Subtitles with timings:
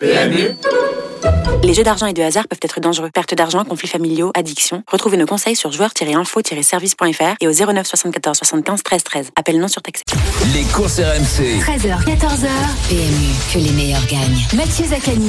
[0.00, 0.54] PMU
[1.62, 3.10] les jeux d'argent et de hasard peuvent être dangereux.
[3.12, 4.82] Perte d'argent, conflits familiaux, addiction.
[4.90, 9.30] Retrouvez nos conseils sur joueurs-info-service.fr et au 09 74 75 13 13.
[9.36, 10.04] Appel non surtaxé.
[10.54, 11.60] Les courses RMC.
[11.60, 12.48] 13h, 14h.
[12.88, 14.46] PMU, que les meilleurs gagnent.
[14.56, 15.28] Mathieu Zaccani.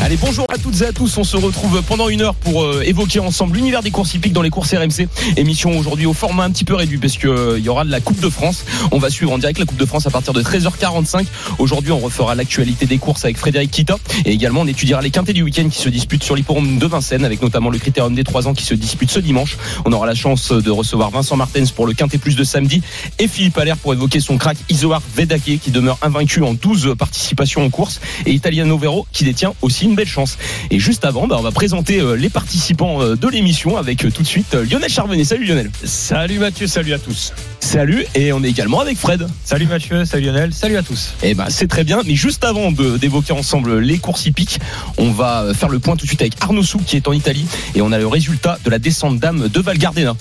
[0.00, 1.16] Allez, bonjour à toutes et à tous.
[1.18, 4.42] On se retrouve pendant une heure pour euh, évoquer ensemble l'univers des courses hippiques dans
[4.42, 5.08] les courses RMC.
[5.36, 8.00] Émission aujourd'hui au format un petit peu réduit parce qu'il euh, y aura de la
[8.00, 8.64] Coupe de France.
[8.90, 11.26] On va suivre en direct la Coupe de France à partir de 13h45.
[11.58, 15.32] Aujourd'hui, on refera l'actualité des courses avec Frédéric Kita et également on étudiera les quintés
[15.32, 18.48] du week-end qui se disputent sur l'hipporome de Vincennes avec notamment le critérium des 3
[18.48, 19.58] ans qui se dispute ce dimanche.
[19.84, 22.80] On aura la chance de recevoir Vincent Martens pour le quintet plus de samedi
[23.18, 27.62] et Philippe Allaire pour évoquer son crack Isoar Vedake qui demeure invaincu en 12 participations
[27.62, 30.38] en course et Italiano Vero qui détient aussi une belle chance.
[30.70, 34.10] Et juste avant, bah, on va présenter euh, les participants euh, de l'émission avec euh,
[34.10, 35.24] tout de suite Lionel Charvenet.
[35.24, 35.70] Salut Lionel.
[35.84, 37.34] Salut Mathieu, salut à tous.
[37.60, 39.26] Salut et on est également avec Fred.
[39.44, 41.14] Salut Mathieu, salut Lionel, salut à tous.
[41.22, 44.58] Et eh ben c'est très bien, mais juste avant d'évoquer ensemble les courses hippiques,
[44.96, 47.82] on va faire le point tout de suite avec Arnaud qui est en Italie et
[47.82, 50.14] on a le résultat de la descente d'âme de Val Gardena.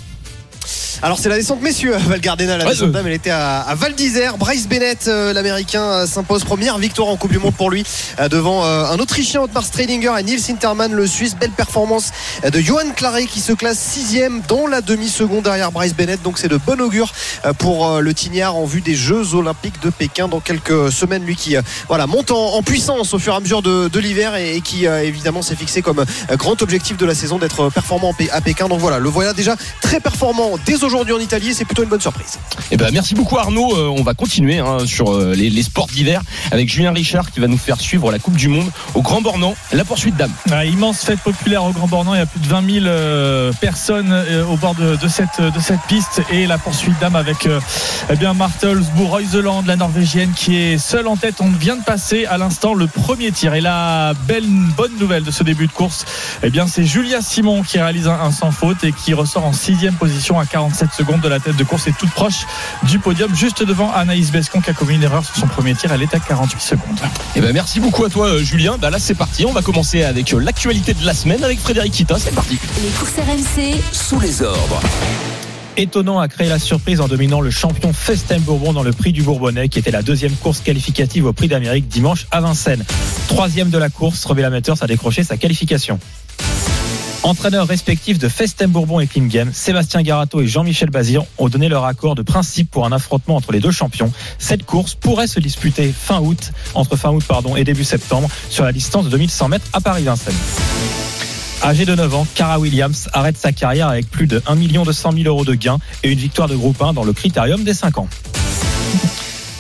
[1.04, 4.38] Alors c'est la descente messieurs Val Gardena la descente dame elle était à, Val d'Isère.
[4.38, 6.78] Bryce Bennett euh, l'américain euh, s'impose première.
[6.78, 7.84] Victoire en Coupe du Monde pour lui
[8.20, 11.36] euh, devant un autrichien Otmar Stradinger et Nils Sinterman le suisse.
[11.36, 12.12] Belle performance
[12.48, 16.22] de Johan Claret qui se classe sixième dans la demi-seconde derrière Bryce Bennett.
[16.22, 17.12] Donc c'est de bon augure
[17.58, 20.28] pour le Tignard en vue des Jeux Olympiques de Pékin.
[20.28, 21.56] Dans quelques semaines lui qui
[21.88, 25.56] voilà monte en, puissance au fur et à mesure de, l'hiver et, qui évidemment s'est
[25.56, 28.68] fixé comme grand objectif de la saison d'être performant à Pékin.
[28.68, 31.54] Donc voilà le voilà déjà très performant dès aujourd'hui aujourd'hui en Italie.
[31.54, 32.40] C'est plutôt une bonne surprise.
[32.72, 33.76] Eh ben, merci beaucoup Arnaud.
[33.76, 37.48] Euh, on va continuer hein, sur euh, les, sports d'hiver avec Julien Richard qui va
[37.48, 40.32] nous faire suivre la Coupe du Monde au Grand Bornand, la poursuite d'âme.
[40.52, 42.14] Ah, immense fête populaire au Grand Bornand.
[42.16, 44.14] Il y a plus de 20 000 euh, personnes
[44.50, 47.48] au bord de, cette, de cette piste et la poursuite d'âme avec
[48.10, 51.36] eh bien Martelsbourg, Reuseland, la Norvégienne qui est seule en tête.
[51.40, 53.54] On vient de passer à l'instant le premier tir.
[53.54, 56.06] Et la belle bonne nouvelle de ce début de course,
[56.44, 59.54] eh bien c'est Julia Simon qui réalise un, un sans faute et qui ressort en
[59.54, 62.48] sixième position à 47 7 secondes de la tête de course est toute proche
[62.90, 65.92] du podium, juste devant Anaïs Bescon qui a commis une erreur sur son premier tir.
[65.92, 66.98] Elle est à 48 secondes.
[67.04, 67.06] Et
[67.36, 68.80] eh ben merci beaucoup à toi, euh, Julien.
[68.82, 69.46] Bah là, c'est parti.
[69.46, 72.16] On va commencer avec euh, l'actualité de la semaine avec Frédéric Kita.
[72.18, 72.58] C'est parti.
[72.82, 74.82] Les courses RMC sous les ordres.
[75.78, 79.22] Étonnant a créé la surprise en dominant le champion Festin Bourbon dans le prix du
[79.22, 82.86] Bourbonnais, qui était la deuxième course qualificative au prix d'Amérique dimanche à Vincennes.
[83.28, 86.00] Troisième de la course, Rebel Amateurs a décroché sa qualification.
[87.24, 91.86] Entraîneurs respectifs de Festem Bourbon et Game, Sébastien Garato et Jean-Michel Bazir ont donné leur
[91.86, 94.12] accord de principe pour un affrontement entre les deux champions.
[94.40, 98.64] Cette course pourrait se disputer fin août, entre fin août pardon, et début septembre, sur
[98.64, 100.34] la distance de 2100 mètres à Paris-Vincennes.
[101.64, 105.26] Âgé de 9 ans, Cara Williams arrête sa carrière avec plus de 1 200 000
[105.26, 108.08] euros de gains et une victoire de groupe 1 dans le critérium des 5 ans.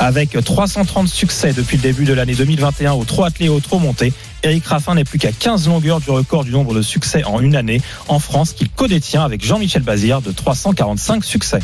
[0.03, 4.11] Avec 330 succès depuis le début de l'année 2021 au Trop attelé au Trop monté,
[4.41, 7.55] Eric Raffin n'est plus qu'à 15 longueurs du record du nombre de succès en une
[7.55, 11.59] année en France qu'il codétient avec Jean-Michel Bazir de 345 succès.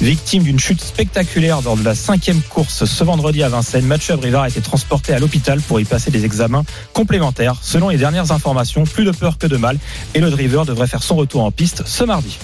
[0.00, 4.42] Victime d'une chute spectaculaire lors de la cinquième course ce vendredi à Vincennes, Mathieu Abrivard
[4.42, 7.54] a été transporté à l'hôpital pour y passer des examens complémentaires.
[7.62, 9.78] Selon les dernières informations, plus de peur que de mal
[10.14, 12.36] et le driver devrait faire son retour en piste ce mardi.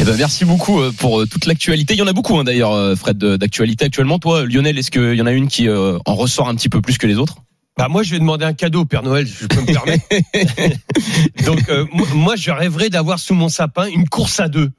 [0.00, 1.92] Eh ben merci beaucoup euh, pour euh, toute l'actualité.
[1.92, 4.18] Il y en a beaucoup hein, d'ailleurs, euh, Fred, d'actualité actuellement.
[4.18, 6.96] Toi, Lionel, est-ce qu'il y en a une qui en ressort un petit peu plus
[6.96, 7.36] que les autres?
[7.76, 10.04] Bah moi, je vais demander un cadeau au Père Noël, je peux me permettre.
[11.44, 11.70] Donc,
[12.14, 14.70] moi, je rêverais d'avoir sous mon sapin une course à deux.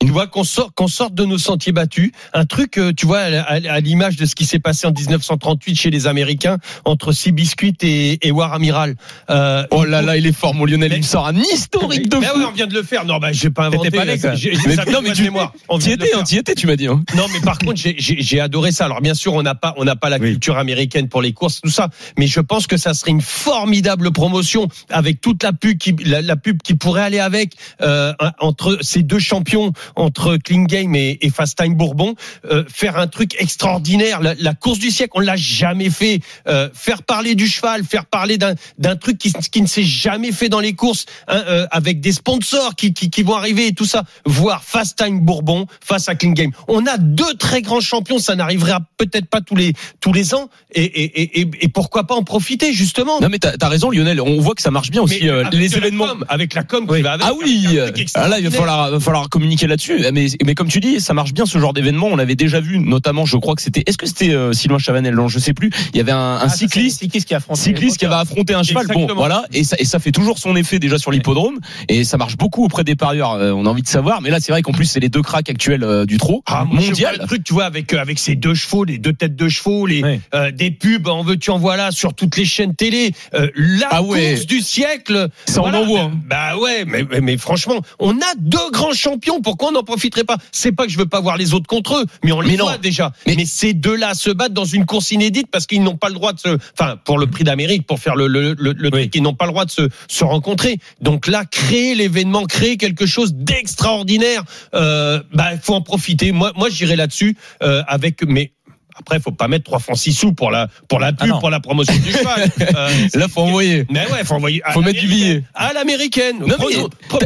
[0.00, 3.18] Tu vois qu'on sort, qu'on sorte de nos sentiers battus, un truc, euh, tu vois,
[3.18, 8.24] à, l'image de ce qui s'est passé en 1938 chez les Américains entre Seabiscuit et,
[8.26, 8.94] et War Amiral.
[9.28, 10.92] Euh, oh là là, il est fort, mon Lionel.
[10.92, 12.40] Il me sort un historique de fou.
[12.48, 13.04] on vient de le faire.
[13.06, 13.90] Non, bah, j'ai pas inventé.
[13.90, 15.28] Pas allé, non, mais tu
[15.68, 16.86] On y étais, on y était, tu m'as dit.
[16.86, 17.02] Hein.
[17.16, 18.84] Non, mais par contre, j'ai adoré ça.
[18.84, 21.60] Alors, bien sûr, on n'a pas, on n'a pas la culture américaine pour les courses,
[21.60, 21.88] tout ça.
[22.16, 26.36] Mais je pense que ça serait une formidable promotion avec toute la pub qui, la,
[26.36, 31.58] pub qui pourrait aller avec euh, entre ces deux champions entre Clean Game et, Fast
[31.58, 32.14] Time Bourbon,
[32.50, 36.20] euh, faire un truc extraordinaire, la, course du siècle, on l'a jamais fait.
[36.48, 40.48] Euh, faire parler du cheval, faire parler d'un truc qui, qui ne s'est jamais fait
[40.48, 43.84] dans les courses, hein, euh, avec des sponsors qui, qui, qui, vont arriver et tout
[43.84, 44.04] ça.
[44.24, 46.50] Voir Fast Time Bourbon face à Game.
[46.66, 50.50] On a deux très grands champions, ça n'arrivera peut-être pas tous les tous les ans,
[50.72, 53.20] et, et, et, et pourquoi pas en profiter justement?
[53.20, 55.20] Non mais t'as as raison Lionel, on voit que ça marche bien aussi
[55.52, 57.26] les événements avec la com qui va avec.
[57.28, 57.78] Ah oui,
[58.14, 60.12] ah là il va falloir, va falloir communiquer là là-dessus.
[60.12, 62.08] Mais, mais comme tu dis, ça marche bien ce genre d'événement.
[62.08, 63.82] On l'avait déjà vu, notamment, je crois que c'était.
[63.86, 65.14] Est-ce que c'était euh, Sylvain Chavanel?
[65.14, 65.70] Non, je sais plus.
[65.92, 67.00] Il y avait un, un Ah, cycliste.
[67.00, 69.84] cycliste qui a affronté Cycliste qui va affronter un cheval, bon, voilà, et ça, et
[69.84, 71.58] ça fait toujours son effet déjà sur l'hippodrome,
[71.88, 73.32] et ça marche beaucoup auprès des parieurs.
[73.32, 75.22] euh, on a envie de savoir, mais là c'est vrai qu'en plus c'est les deux
[75.22, 77.18] cracks actuels euh, du trot Ah, mondial.
[77.20, 79.86] le truc, tu vois, avec euh, avec ces deux chevaux, les deux têtes de chevaux,
[79.86, 80.20] les Oui.
[80.54, 83.12] des pubs, en veux-tu en voilà, sur toutes les chaînes télé,
[83.54, 84.34] la Ah ouais.
[84.34, 85.28] course du siècle.
[85.46, 86.12] Ça, on en voit, hein.
[86.28, 89.40] Bah ouais, mais, mais, mais franchement, on a deux grands champions.
[89.42, 91.96] Pourquoi on n'en profiterait pas C'est pas que je veux pas voir les autres contre
[91.98, 92.78] eux, mais on les Mais voit non.
[92.80, 93.12] déjà.
[93.26, 96.14] Mais, Mais- ces deux-là se battent dans une course inédite parce qu'ils n'ont pas le
[96.14, 99.14] droit de se, enfin, pour le prix d'Amérique, pour faire le le, le, le truc,
[99.14, 100.78] ils n'ont pas le droit de se se rencontrer.
[101.00, 104.44] Donc là, créer l'événement, créer quelque chose d'extraordinaire,
[104.74, 106.32] euh, bah il faut en profiter.
[106.32, 108.52] Moi, moi, j'irai là-dessus euh, avec mais.
[109.00, 111.38] Après, faut pas mettre trois francs six sous pour la pour la Ah pub, non.
[111.40, 112.48] pour la promotion du cheval.
[112.76, 113.86] Euh, Là faut envoyer.
[113.90, 114.60] mais ouais, faut envoyer.
[114.64, 115.42] à Faut mettre du billet.
[115.54, 116.36] À l'américaine.
[116.40, 116.56] Non,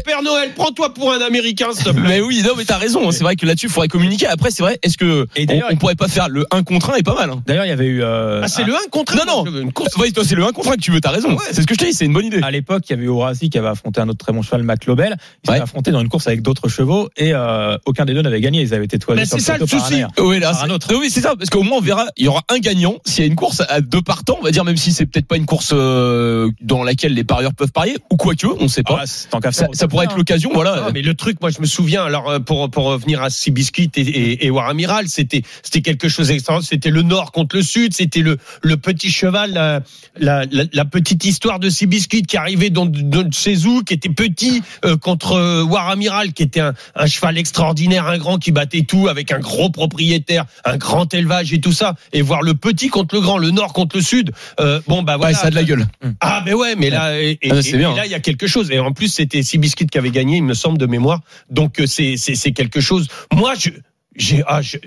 [0.04, 2.02] Père Noël, prends-toi pour un américain, s'il te plaît.
[2.06, 3.10] Mais oui, non, mais t'as raison.
[3.10, 4.26] C'est vrai que là-dessus, il faudrait communiquer.
[4.26, 4.78] Après, c'est vrai.
[4.82, 7.30] Est-ce que Et on, pourrait pas faire le 1 contre 1 est pas mal.
[7.30, 7.42] Hein.
[7.46, 8.02] D'ailleurs, il y avait eu.
[8.02, 9.26] euh, Ah, c'est le 1 contre Non, 1.
[9.26, 9.44] non.
[9.50, 9.96] Veux Une course.
[9.96, 11.00] Ouais, toi, c'est le 1 contre 1 que tu veux.
[11.00, 11.30] T'as raison.
[11.32, 11.44] Ouais.
[11.52, 11.92] C'est ce que je te dis.
[11.92, 12.40] C'est une bonne idée.
[12.42, 14.62] À l'époque, il y avait eu Orasi qui avait affronté un autre très bon cheval,
[14.62, 15.16] Mac Lobel.
[15.44, 15.54] Ils Ouais.
[15.56, 18.60] s'étaient affrontés dans une course avec d'autres chevaux et euh, aucun des deux n'avait gagné.
[18.62, 20.02] Ils avaient été toisés Mais sur c'est ça, le souci.
[20.18, 20.88] Oui, là, c'est- un autre.
[20.94, 22.96] Oui, c'est ça, parce qu'au moins on verra, il y aura un gagnant.
[23.04, 25.26] S'il y a une course à deux partants, on va dire, même si c'est peut-être
[25.26, 28.82] pas une course euh, dans laquelle les parieurs peuvent parier, ou quoi que, on sait
[28.82, 29.02] pas.
[29.02, 30.88] Ah, tant ça, ça pourrait être l'occasion, voilà.
[30.92, 32.04] Mais le truc, moi, je me souviens.
[32.04, 36.08] Alors, euh, pour pour revenir à Seabiscuit et, et, et War Amiral, c'était c'était quelque
[36.08, 36.68] chose d'extraordinaire.
[36.68, 37.94] C'était le Nord contre le Sud.
[37.94, 39.80] C'était le le petit cheval, la
[40.18, 44.08] la, la, la petite histoire de Seabiscuit qui arrivait dans de chez où, qui était
[44.08, 48.52] petit euh, contre euh, War Amiral, qui était un, un cheval extraordinaire, un grand qui
[48.52, 51.94] battait tout avec un gros propriétaire, un grand élevage et tout ça.
[52.12, 54.32] Et voir le petit contre le grand, le Nord contre le Sud.
[54.60, 55.36] euh, bon, bah Ouais, voilà.
[55.36, 55.86] ça a de la gueule.
[56.20, 57.92] Ah mais ouais, mais là et, et- Ah, c'est et- bien.
[57.92, 60.36] et là il y a quelque chose et en plus c'était Seabiscuit qui avait gagné,
[60.38, 61.20] il me semble de mémoire.
[61.50, 63.08] Donc euh, c'est quelque chose.
[63.32, 63.70] Moi je
[64.16, 64.78] j'ai ah je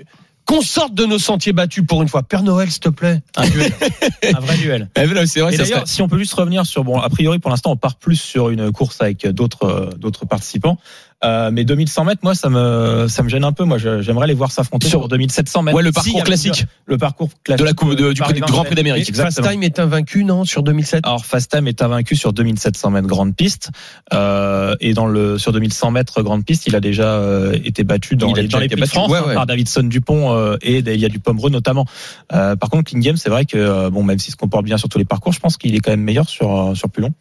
[0.44, 2.22] qu'on sorte de nos sentiers battus pour une fois.
[2.22, 3.20] Père Noël, s'il te plaît.
[3.36, 3.72] Un duel.
[4.32, 4.88] un vrai duel.
[4.94, 7.50] Voilà, c'est vrai, d'ailleurs, serait- si on peut juste revenir sur bon, a priori pour
[7.50, 10.78] l'instant on part plus sur une course avec d'autres d'autres participants.
[11.24, 13.64] Euh, mais 2100 mètres, moi ça me ça me gêne un peu.
[13.64, 15.76] Moi j'aimerais les voir s'affronter Sur- sur, 2700 mètres.
[15.76, 16.66] Ouais, le parcours y a classique.
[16.84, 19.14] Le parcours classique De la coupe de- du du Grand Prix d'Amérique.
[19.16, 19.42] Fast.
[19.42, 21.06] Time est invaincu non sur 2007.
[21.06, 23.70] Alors Fast Time est invaincu sur 2700 mètres grande piste
[24.12, 28.16] euh, et dans le sur 2100 mètres grande piste, il a déjà euh, été battu
[28.16, 28.84] dans Il a les, dans les de.
[28.86, 29.34] France Ouais, hein, ouais.
[29.34, 31.86] par Davidson Dupont euh, et Delia Dupomereux notamment.
[32.34, 34.88] Euh, par contre, Kingham, c'est vrai que euh, bon, même s'il se comporte bien sur
[34.88, 37.12] tous les parcours, je pense qu'il est quand même meilleur sur euh, sur plus long.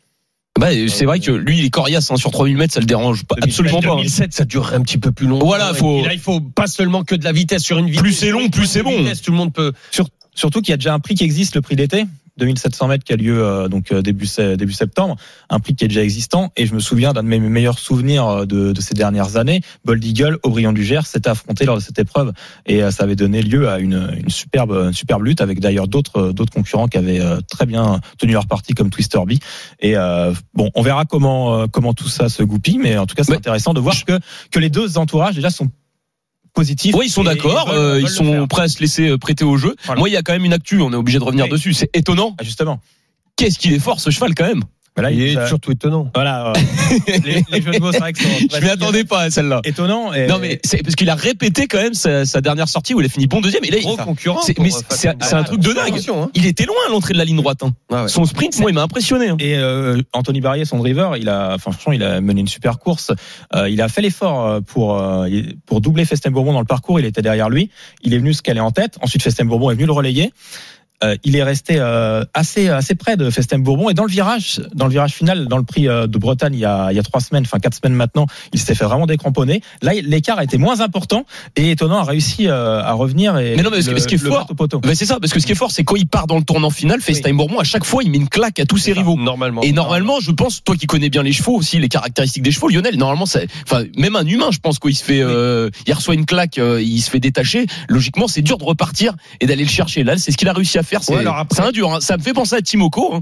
[0.59, 3.25] Bah, c'est vrai que lui, il est coriace hein, sur 3000 mètres, ça le dérange
[3.25, 3.93] pas, 2007, absolument pas.
[3.93, 3.97] hein.
[3.97, 5.45] 2007, ça durerait un petit peu plus longtemps.
[5.45, 8.01] Voilà, faut- Et là, il faut pas seulement que de la vitesse sur une vitesse.
[8.01, 8.97] Plus c'est long, plus c'est bon.
[8.97, 9.73] Vitesse, tout le monde peut.
[10.33, 12.05] Surtout qu'il y a déjà un prix qui existe, le prix d'été.
[12.37, 14.27] 2700 mètres qui a lieu euh, donc euh, début
[14.57, 15.15] début septembre,
[15.49, 16.51] un prix qui est déjà existant.
[16.57, 19.61] Et je me souviens d'un de mes meilleurs souvenirs euh, de, de ces dernières années,
[19.85, 22.33] Bold Eagle, Aubryon du Gers s'était affronté lors de cette épreuve.
[22.65, 26.31] Et ça avait donné lieu à une, une superbe une superbe lutte avec d'ailleurs d'autres
[26.31, 29.39] d'autres concurrents qui avaient très bien tenu leur parti comme Twister Bee
[29.79, 32.77] et euh, bon on verra comment comment tout ça se goupille.
[32.77, 34.19] Mais en tout cas c'est intéressant de voir que
[34.51, 35.69] que les deux entourages déjà sont
[36.55, 36.95] positifs.
[36.95, 39.57] Oui, ils sont d'accord, euh, ils le sont prêts à se laisser euh, prêter au
[39.57, 39.75] jeu.
[39.83, 39.99] Voilà.
[39.99, 41.51] Moi, il y a quand même une actu, on est obligé de revenir Oui.
[41.51, 41.73] dessus.
[41.73, 42.35] C'est étonnant.
[42.39, 42.79] Ah, justement.
[43.35, 44.63] Qu'est-ce qu'il est fort, ce cheval, quand même.
[44.95, 46.09] Voilà, Il il- est ça- surtout étonnant.
[46.15, 46.53] Voilà, euh,
[47.25, 49.59] les, les jeux de mots, c'est vrai que sont Je m'y attendais pas à celle-là.
[49.65, 50.13] étonnants.
[50.13, 53.01] Et, Non, mais c'est parce qu'il a répété quand même sa, sa dernière sortie où
[53.01, 53.65] il a fini bon deuxième.
[53.65, 54.41] Et là, il- Gros concurrent.
[54.41, 54.79] c'est- mais euh,
[55.21, 55.99] c'est un truc de dingue.
[56.09, 56.29] Hein.
[56.33, 57.61] Il était loin à l'entrée de la ligne droite.
[57.63, 57.73] hein.
[57.91, 58.07] Ah ouais.
[58.07, 59.27] Son sprint, moi, il m'a impressionné.
[59.29, 59.37] hein.
[59.39, 62.79] Et euh, Anthony Barrier, son driver, il a, enfin, franchement, il a mené une super
[62.79, 63.11] course.
[63.53, 65.27] Euh, il a fait l'effort euh, pour euh,
[65.65, 67.01] pour doubler Festin Bourbon dans le parcours.
[67.01, 67.69] Il était derrière lui.
[68.03, 68.97] Il est venu se caler en tête.
[69.01, 70.31] Ensuite, Festin Bourbon est venu le relayer.
[71.03, 74.61] Euh, il est resté euh, assez assez près de Festin Bourbon et dans le virage
[74.73, 76.99] dans le virage final dans le prix euh, de Bretagne il y a il y
[76.99, 80.45] a trois semaines enfin quatre semaines maintenant il s'était fait vraiment décramponner là l'écart a
[80.45, 81.25] été moins important
[81.57, 84.15] et étonnant a réussi euh, à revenir et Mais non, mais ce- le- ce qui
[84.15, 84.47] est fort-.
[84.87, 86.43] Bah, c'est ça, parce que ce qui est fort, c'est quand il part dans le
[86.45, 89.17] tournant final, FaceTime Bourbon, à chaque fois, il met une claque à tous ses rivaux.
[89.17, 89.61] Normalement.
[89.63, 92.69] Et normalement, je pense, toi qui connais bien les chevaux aussi, les caractéristiques des chevaux,
[92.69, 95.93] Lionel, normalement, ça, enfin, même un humain, je pense, quand il se fait, euh, il
[95.93, 97.65] reçoit une claque, euh, il se fait détacher.
[97.89, 100.03] Logiquement, c'est dur de repartir et d'aller le chercher.
[100.05, 100.94] Là, c'est ce qu'il a réussi à faire.
[101.03, 101.93] C'est Ouais, après- un dur.
[101.93, 101.99] hein.
[102.01, 103.21] Ça me fait penser à Timoko hein,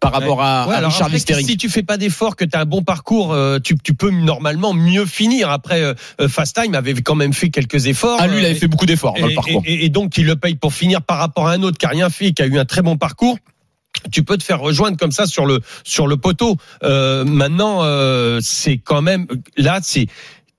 [0.00, 2.60] par rapport à, Ouais, à Richard après, si tu fais pas d'effort, que tu as
[2.60, 5.50] un bon parcours, euh, tu, tu peux normalement mieux finir.
[5.50, 8.18] Après, euh, euh, Fast Time avait quand même fait quelques efforts.
[8.20, 9.62] Ah, lui, il euh, avait fait beaucoup d'efforts dans le et, parcours.
[9.64, 11.90] et- et donc il le paye pour finir par rapport à un autre qui a
[11.90, 13.38] rien fait, et qui a eu un très bon parcours.
[14.10, 16.56] Tu peux te faire rejoindre comme ça sur le sur le poteau.
[16.82, 19.26] Euh, maintenant, euh, c'est quand même
[19.56, 20.06] là, c'est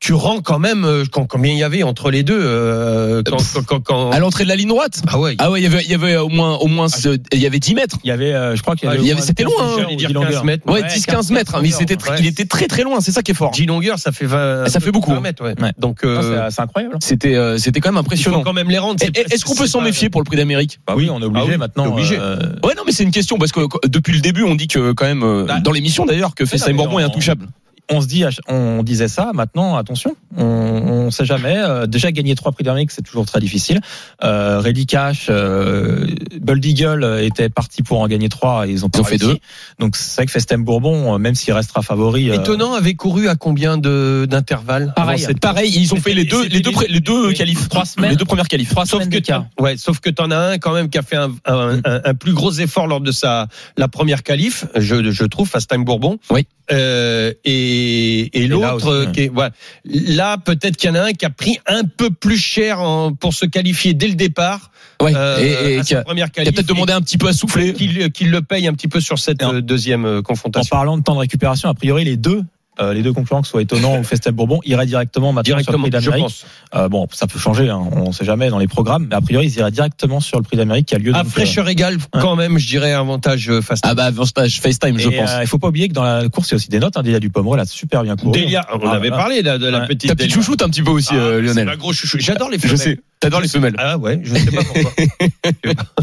[0.03, 3.37] tu rends quand même euh, quand, combien il y avait entre les deux euh, quand,
[3.37, 5.01] quand, quand- quand- À l'entrée de la ligne droite.
[5.07, 5.35] ah ouais.
[5.39, 7.45] Ah ouais, il y avait, il y avait au moins, au moins, ce- il y
[7.45, 7.95] avait 10 mètres.
[8.03, 9.01] Il y avait, euh, je crois qu'il y Ah, avait.
[9.01, 10.31] il y avait- au moins c'était loin, hein, 10 j'allais dire longueurs.
[10.31, 10.67] 15 mètres.
[10.67, 12.17] Ouais, Ouais, 10-15 mètres, hein, mais c'était ouais.
[12.19, 13.51] il était très très loin, c'est ça qui est fort.
[13.51, 14.67] 10 longueurs, ça fait 20.
[14.67, 15.21] Ça fait beaucoup, 20 hein.
[15.21, 15.55] mètres, ouais.
[15.77, 16.97] Donc, Ah, euh, c'est- incroyable.
[16.99, 18.39] C'était, euh, c'était quand même il impressionnant.
[18.39, 19.01] faut quand même les rendre.
[19.01, 21.57] Est-ce qu'on peut s'en méfier pour le prix d'Amérique Bah oui, on est obligé Ah
[21.57, 21.83] maintenant.
[21.85, 22.17] t'es obligé.
[22.19, 24.67] euh, Ouais, non, mais c'est une question parce que euh, depuis le début, on dit
[24.67, 27.47] que quand même, euh, Bah, dans l'émission d'ailleurs, que mais Bourbon est intouchable.
[27.91, 29.31] On se dit, on disait ça.
[29.33, 31.55] Maintenant, attention, on, on sait jamais.
[31.57, 33.81] Euh, déjà gagner trois prix d'Amérique, c'est toujours très difficile.
[34.23, 36.07] Euh, Reddy Cash, euh,
[36.41, 39.17] Bold Eagle était parti pour en gagner trois, et ils ont pas Ils ont fait
[39.17, 39.37] deux.
[39.79, 43.27] Donc c'est vrai que Festem Bourbon, euh, même s'il restera favori, euh, Étonnant, avait couru
[43.27, 44.93] à combien de d'intervalles?
[44.95, 45.19] Pareil.
[45.19, 48.11] cette- Pareil, ils ont fait les deux, les deux, les deux les- qualifs, trois semaines.
[48.11, 48.69] les deux premières qualifs.
[48.69, 51.17] trois Sauf semaines que ouais, sauf que t'en as un quand même qui a fait
[51.17, 53.47] un, un, un- un plus gros effort lors de sa
[53.77, 56.17] la première qualif, je, je trouve, Fast Time Bourbon.
[56.29, 56.47] Oui.
[56.71, 57.33] Euh,
[57.73, 59.51] et et là l'autre, est- voilà.
[59.85, 63.13] là peut-être qu'il y en a un qui a pris un peu plus cher en-
[63.13, 64.71] pour se qualifier dès le départ.
[65.01, 65.13] Ouais.
[65.15, 67.73] euh, et, qui a, peut-être demandé un petit peu à souffler.
[67.73, 70.75] qu'il le paye un petit peu sur cette Et en- euh, deuxième euh, En confrontation.
[70.75, 72.41] parlant de temps de récupération, a priori les deux.
[72.81, 75.77] Euh, les deux concurrents, que ce soit étonnant ou Festem Bourbon, iraient directement maintenant Directement,
[75.77, 76.45] sur le prix d'Amérique.
[76.75, 79.21] Euh, bon, ça peut changer, hein, on ne sait jamais dans les programmes, mais a
[79.21, 81.11] priori ils iraient directement sur le prix d'Amérique qui a lieu.
[81.13, 84.59] À donc, euh, fraîcheur égale, quand même, je dirais avantage euh, Fast Ah bah, avantage
[84.61, 85.29] FaceTime, je Et, pense.
[85.31, 86.97] euh, il faut pas oublier que dans la course, il y a aussi des notes.
[86.97, 87.03] Hein.
[87.03, 88.31] Delia Dupomerol a super bien couru.
[88.39, 89.17] Delia, on Ah, avait voilà.
[89.23, 89.87] parlé de la Ouais.
[89.87, 90.09] petite.
[90.09, 91.65] Ta petite chouchoute un petit peu aussi, Ah, euh, c'est Lionel.
[91.65, 92.17] ma grosse chouchou.
[92.19, 92.99] J'adore les Je sais.
[93.23, 93.75] T'adores les femelles.
[93.77, 94.91] Ah ouais, je sais pas pourquoi.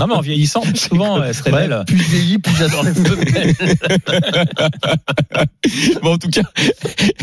[0.00, 1.73] Non, mais en vieillissant, souvent, elle se révèle.
[1.73, 3.55] Ouais, plus je vieillis, plus j'adore les femelles.
[6.03, 6.43] Bon, en tout cas,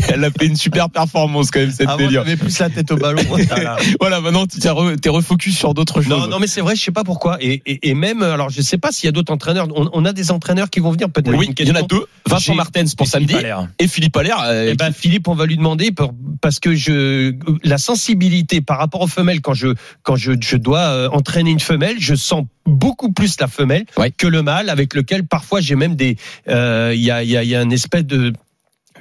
[0.09, 2.23] elle a fait une super performance quand même cette Avant, délire.
[2.23, 3.21] j'avais plus la tête au ballon.
[3.27, 3.77] Voilà.
[3.99, 6.09] Voilà, maintenant tu t'es re- refocus sur d'autres choses.
[6.09, 7.37] Non, non, mais c'est vrai, je sais pas pourquoi.
[7.41, 9.67] Et, et, et même, alors, je sais pas s'il y a d'autres entraîneurs.
[9.75, 11.35] On, on a des entraîneurs qui vont venir peut-être.
[11.35, 12.05] oui, il y en a deux.
[12.27, 13.67] Vincent Martens pour Et samedi Allaire.
[13.79, 14.39] et Philippe Allaire.
[14.45, 18.77] euh, Eh ben, Philippe, on va lui demander pour- parce que je la sensibilité par
[18.77, 19.67] rapport aux femelles quand je
[20.03, 24.11] quand je, je dois euh, entraîner une femelle, je sens beaucoup plus la femelle Ouais.
[24.11, 26.17] que le mâle, avec lequel parfois j'ai même des
[26.49, 28.33] euh, il y a il y a y a une espèce de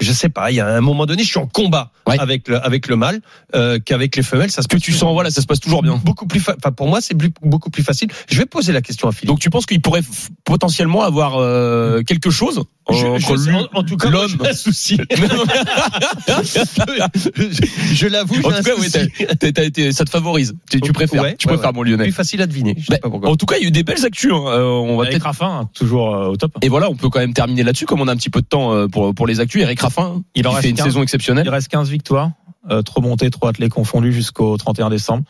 [0.00, 2.20] je sais pas, il y a un moment donné, je suis en combat Ouais.
[2.20, 3.20] avec le avec le mâle
[3.56, 4.50] euh, qu'avec les femelles.
[4.52, 6.00] Ça se que tu sens, voilà, ça se passe toujours bien.
[6.04, 6.40] beaucoup plus.
[6.40, 8.08] Enfin, pour moi, c'est beaucoup plus facile.
[8.28, 9.26] Je vais poser la question à Philippe.
[9.28, 10.02] Donc tu penses qu'il pourrait
[10.44, 14.30] potentiellement avoir euh, quelque chose Je- je- en, en tout cas, l'homme.
[14.48, 14.98] un souci.
[16.26, 18.86] je je l'avoue, En un tout cas, oui,
[19.42, 20.54] été- ça te favorise.
[20.70, 21.76] Tu, tu préfères, Ouais, tu ouais, préfères ouais.
[21.76, 22.06] mon Lionel.
[22.06, 22.74] Plus facile à deviner.
[22.78, 23.30] Je sais Bah, pas pourquoi.
[23.30, 24.32] en tout cas, il y a eu des belles actus.
[24.32, 24.44] hein.
[24.46, 25.22] Euh, on va peut-être.
[25.24, 26.52] Raffin, toujours euh, au top.
[26.62, 28.46] Et voilà, on peut quand même terminer là-dessus, comme on a un petit peu de
[28.46, 29.62] temps euh, pour pour les actus.
[29.62, 29.80] Eric
[30.34, 30.84] Il il en fait reste une 15.
[30.86, 31.48] saison Il exceptionnelle.
[31.48, 32.30] reste 15 victoires,
[32.70, 35.24] euh, trop montées, trop attelées confondus jusqu'au 31 décembre.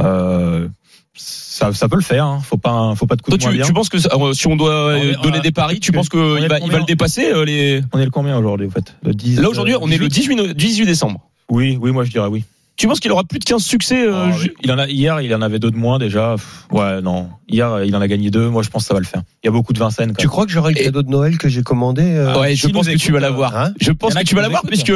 [0.00, 0.68] Euh,
[1.14, 2.26] ça, ça peut le faire.
[2.26, 2.40] Hein.
[2.44, 3.66] Faut pas, faut pas de coup Toi, de moins tu, bien.
[3.66, 6.08] tu penses que euh, si on doit euh, On donner a- des paris, tu penses
[6.10, 7.80] qu'il va, il va le dépasser euh, les...
[7.94, 8.94] On est le combien aujourd'hui, en fait?
[9.02, 9.40] Le 10.
[9.40, 10.36] Là aujourd'hui, euh, on est le 18?
[10.36, 11.20] 18, 18 décembre.
[11.48, 12.44] Oui, oui, moi je dirais oui.
[12.76, 15.34] Tu penses qu'il aura plus de 15 succès euh, Oh, il en a hier, il
[15.34, 16.36] en avait deux de moins déjà.
[16.70, 17.30] Ouais, non.
[17.48, 18.48] Hier, il en a gagné deux.
[18.48, 19.22] Moi, je pense que ça va le faire.
[19.42, 20.12] Il y a beaucoup de Vincennes.
[20.18, 22.86] Tu crois que j'aurai le cadeau de Noël que j'ai commandé euh, Ouais, je pense
[22.86, 23.56] que tu vas l'avoir.
[23.56, 24.92] hein je pense que tu vas l'avoir puisque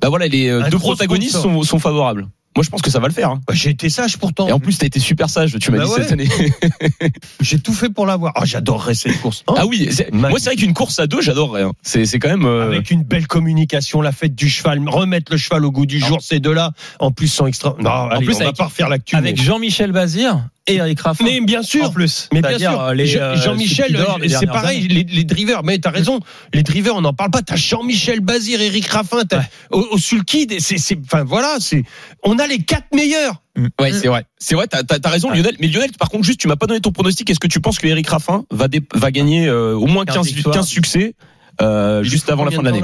[0.00, 2.26] bah voilà, les euh, Un deux protagonistes sont, sont favorables.
[2.54, 3.30] Moi, je pense que ça va le faire.
[3.30, 3.40] hein.
[3.48, 4.46] bah, J'ai été sage pourtant.
[4.46, 5.56] Et en plus, t'as été super sage.
[5.58, 6.02] Tu m'as Bah dit ouais.
[6.02, 6.28] cette année.
[7.40, 8.32] J'ai tout fait pour l'avoir.
[8.36, 9.42] Oh, j'adorerais cette course.
[9.48, 11.62] ah oui, moi c'est vrai qu'une course à deux, j'adorerais.
[11.62, 11.72] hein.
[11.82, 12.44] C'est c'est quand même.
[12.44, 15.98] euh, Avec une belle communication, la fête du cheval, remettre le cheval au goût du
[15.98, 17.74] jour, ces deux-là, en plus sont extra.
[17.80, 19.16] Non, allez, plus, on va avec- pas refaire l'actu.
[19.16, 21.24] Avec mais- Jean-Michel Bazir et Eric Raffin.
[21.24, 22.28] mais bien sûr, en plus.
[22.32, 23.96] Mais bien sûr, euh, euh, Jean-Michel,
[24.28, 26.20] c'est pareil, les, les drivers, mais t'as raison,
[26.54, 29.44] les drivers, on n'en parle pas, t'as Jean-Michel Bazir, Eric Raffin, t'as, Ouais.
[29.70, 31.84] au, au Sulkid, et c'est, enfin voilà, c'est,
[32.22, 33.42] on a les quatre meilleurs.
[33.80, 34.24] Ouais, c'est vrai.
[34.38, 35.56] C'est vrai, t'as as, raison, Lionel.
[35.60, 37.28] Mais Lionel, par contre, juste, tu m'as pas donné ton pronostic.
[37.28, 40.14] Est-ce que tu penses que Eric Raffin va, dé- va gagner euh, au moins 15,
[40.16, 40.54] 15 victoires.
[40.56, 41.14] 15 succès
[41.60, 42.80] euh, juste avant la fin de l'année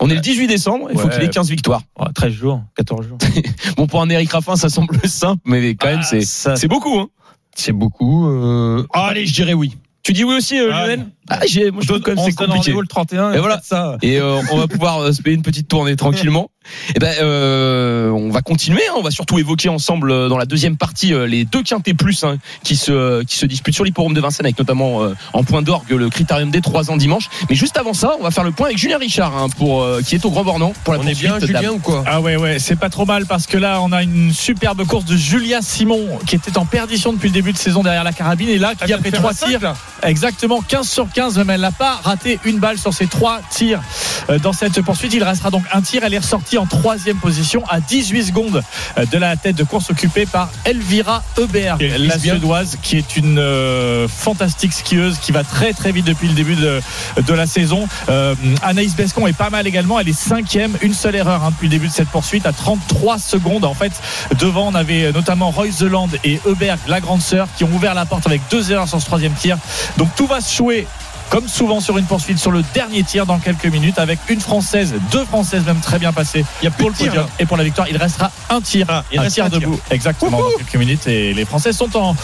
[0.00, 1.14] On est le 18 décembre, il faut Ouais.
[1.14, 1.82] qu'il ait 15 victoires.
[1.98, 3.18] Ouais, 13 jours, 14 jours.
[3.76, 6.68] Bon, pour un Eric Raffin, ça semble simple, mais quand même, Ah, c'est ça- c'est
[6.68, 6.98] beaucoup.
[6.98, 7.08] Hein.
[7.54, 8.84] C'est beaucoup, euh...
[8.92, 9.76] ah, allez, je dirais oui.
[10.02, 11.06] Tu dis oui aussi, euh, Ah, Lionel?
[11.30, 12.72] Ah, j'ai- Moi, je trouve quand même c'est compliqué.
[12.72, 13.32] le 31.
[13.32, 13.60] Et voilà.
[13.64, 13.96] ça.
[14.02, 16.50] Et euh, on va pouvoir euh, se payer une petite tournée tranquillement.
[16.96, 18.82] Et ben, euh, on va continuer.
[18.90, 18.94] hein.
[18.98, 22.24] On va surtout évoquer ensemble euh, dans la deuxième partie euh, les deux quintés plus
[22.24, 25.62] hein, qui se qui se disputent sur l'hipporome de Vincennes, avec notamment euh, en point
[25.62, 27.28] d'orgue le Critérium des 3 ans dimanche.
[27.48, 30.00] Mais juste avant ça, on va faire le point avec Julien Richard, hein, pour euh,
[30.04, 32.02] qui est au Grand Bornand pour la On est poursuite bien, la- Julien, ou quoi?
[32.04, 35.04] Ah ouais ouais c'est pas trop mal parce que là on a une superbe course
[35.04, 38.48] de Julia Simon qui était en perdition depuis le début de saison derrière la carabine
[38.48, 41.98] et là qui a fait trois tirs exactement 15 sur 15, même elle n'a pas
[42.04, 43.80] raté une balle sur ses trois tirs
[44.28, 45.14] euh, dans cette poursuite.
[45.14, 46.02] Il restera donc un tir.
[46.04, 48.62] Elle est ressortie en troisième position à 18 secondes
[48.98, 53.38] euh, de la tête de course occupée par Elvira Heuberg, la suédoise, qui est une
[53.38, 56.82] euh, fantastique skieuse qui va très très vite depuis le début de,
[57.26, 57.88] de la saison.
[58.10, 59.98] Euh, Anaïs Bescon est pas mal également.
[59.98, 63.18] Elle est cinquième, une seule erreur hein, depuis le début de cette poursuite à 33
[63.18, 63.64] secondes.
[63.64, 63.92] En fait,
[64.38, 68.04] devant, on avait notamment Royce Zeland et Heuberg, la grande sœur, qui ont ouvert la
[68.04, 69.56] porte avec deux erreurs sur ce troisième tir.
[69.96, 70.86] Donc tout va se jouer
[71.30, 74.94] comme souvent sur une poursuite sur le dernier tir dans quelques minutes avec une française,
[75.10, 77.64] deux françaises même très bien passées Il y a pour le podium et pour la
[77.64, 77.88] victoire.
[77.88, 81.44] Il restera un tir, Ah, il un tir debout exactement dans quelques minutes et les
[81.44, 82.16] Françaises sont en,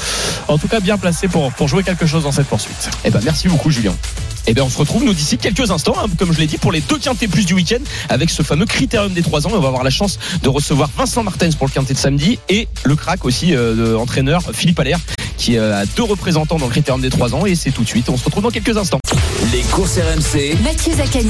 [0.49, 2.91] en tout cas bien placées pour, pour jouer quelque chose dans cette poursuite.
[3.05, 3.95] Eh ben merci beaucoup Julien.
[4.47, 6.73] Eh ben on se retrouve nous d'ici quelques instants, hein, comme je l'ai dit, pour
[6.73, 9.51] les deux quintés plus du week-end avec ce fameux critérium des 3 ans.
[9.51, 12.39] Et on va avoir la chance de recevoir Vincent Martens pour le quintet de samedi
[12.49, 14.99] et le crack aussi euh, de entraîneur Philippe Allaire
[15.37, 17.89] qui euh, a deux représentants dans le critérium des 3 ans et c'est tout de
[17.89, 18.09] suite.
[18.09, 19.01] On se retrouve dans quelques instants.
[19.51, 20.57] Les courses RMC.
[20.63, 21.29] Mathieu Zaccani.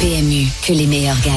[0.00, 1.34] PMU, que les meilleurs gagnent.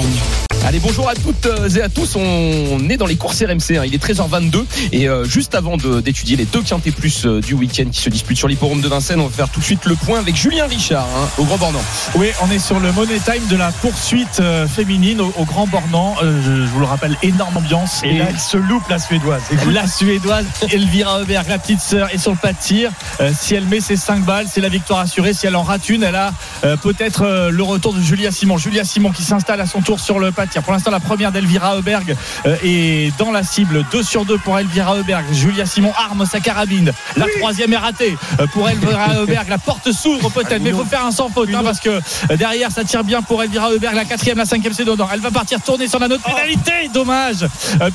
[0.65, 2.15] Allez, bonjour à toutes euh, et à tous.
[2.17, 3.77] On est dans les courses RMC.
[3.77, 3.83] hein.
[3.85, 7.53] Il est 13h22 et euh, juste avant de- d'étudier les deux quintés plus euh, du
[7.53, 9.95] week-end qui se disputent sur l'hipporome de Vincennes, on va faire tout de suite le
[9.95, 11.81] point avec Julien Richard hein, au Grand Bornand.
[12.15, 15.67] Oui, on est sur le money time de la poursuite euh, féminine au, au Grand
[15.67, 16.15] Bornand.
[16.23, 18.01] Euh, je, je vous le rappelle, énorme ambiance.
[18.03, 19.43] Et là, elle se loupe la suédoise.
[19.71, 22.91] La Suédoise Elvira Heuberg, la petite sœur, est sur le pas de tir.
[23.21, 25.33] Euh, si elle met ses 5 balles, c'est la victoire assurée.
[25.33, 26.31] Si elle en rate une, elle a
[26.63, 28.57] euh, peut-être euh, le retour de Julia Simon.
[28.57, 30.63] Julia Simon qui s'installe à son tour sur le pas de tir.
[30.63, 33.85] Pour l'instant, la première d'Elvira Heuberg euh, est dans la cible.
[33.91, 35.25] 2 sur 2 pour Elvira Heuberg.
[35.31, 36.91] Julia Simon arme sa carabine.
[37.15, 38.17] La troisième est ratée
[38.53, 39.47] pour Elvira Heuberg.
[39.49, 42.01] La porte s'ouvre peut-être, mais il faut faire un sans faute hein, parce que
[42.35, 43.95] derrière, ça tire bien pour Elvira Heuberg.
[43.95, 45.07] La quatrième, la cinquième, c'est dedans.
[45.13, 46.71] Elle va partir tourner sur la note pénalité.
[46.93, 47.45] Dommage,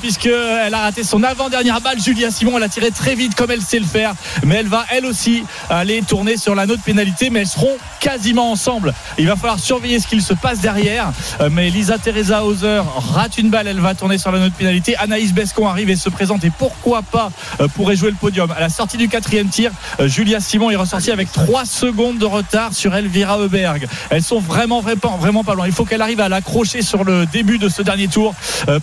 [0.01, 1.99] puisque elle a raté son avant-dernière balle.
[1.99, 4.13] Julia Simon, elle a tiré très vite comme elle sait le faire,
[4.45, 7.29] mais elle va elle aussi aller tourner sur la note pénalité.
[7.29, 8.93] Mais elles seront quasiment ensemble.
[9.17, 11.13] Il va falloir surveiller ce qu'il se passe derrière.
[11.39, 12.81] Euh, Mais Lisa Teresa Hauser
[13.13, 14.97] rate une balle, elle va tourner sur la note pénalité.
[14.97, 17.31] Anaïs Bescon arrive et se présente et pourquoi pas
[17.61, 18.51] euh, pourrait jouer le podium.
[18.51, 22.25] À la sortie du quatrième tir, euh, Julia Simon est ressortie avec 3 secondes de
[22.25, 23.87] retard sur Elvira Heuberg.
[24.09, 25.65] Elles sont vraiment, vraiment, pas loin.
[25.65, 28.35] Il faut qu'elle arrive à l'accrocher sur le début de ce dernier tour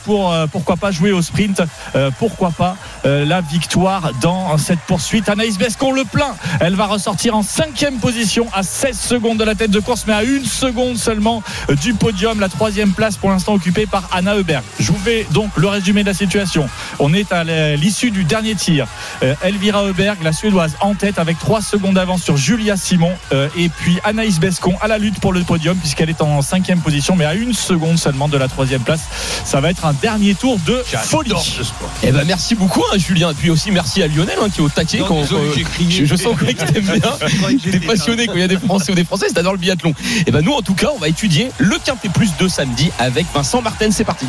[0.04, 1.62] pour pourquoi pas jouer au sprint.
[2.18, 5.28] Pourquoi pas la victoire dans cette poursuite.
[5.28, 6.34] Anaïs Bescon le plein.
[6.60, 10.12] Elle va ressortir en cinquième position à 16 secondes de la tête de course, mais
[10.12, 12.38] à une seconde seulement euh, du podium.
[12.38, 14.62] La troisième place pour l'instant occupée par Anna Heuberg.
[14.78, 16.68] Je vous fais donc le résumé de la situation.
[17.00, 17.42] On est à
[17.74, 18.86] l'issue du dernier tir.
[19.24, 23.10] Euh, Elvira Heuberg, la suédoise, en tête avec 3 secondes d'avance sur Julia Simon.
[23.32, 26.80] Euh, et puis Anaïs Bescon à la lutte pour le podium, puisqu'elle est en cinquième
[26.80, 29.00] position, mais à une seconde seulement de la troisième place.
[29.44, 31.32] Ça va être un dernier tour de folie.
[32.04, 33.30] Eh ben merci beaucoup hein, Julien.
[33.32, 34.98] Et puis aussi merci à Lionel hein, qui est au taquet.
[34.98, 35.90] Non, quand- désolé, quand- j'ai crié.
[35.90, 37.70] je, je sens que tu aimes bien.
[37.72, 39.94] T'es passionné quand il y a des Français des Françaises, t'adores le biathlon.
[40.26, 43.26] Et ben nous en tout cas, on va étudier le quintet plus de samedi avec
[43.34, 43.90] Vincent Martin.
[43.90, 44.26] C'est parti.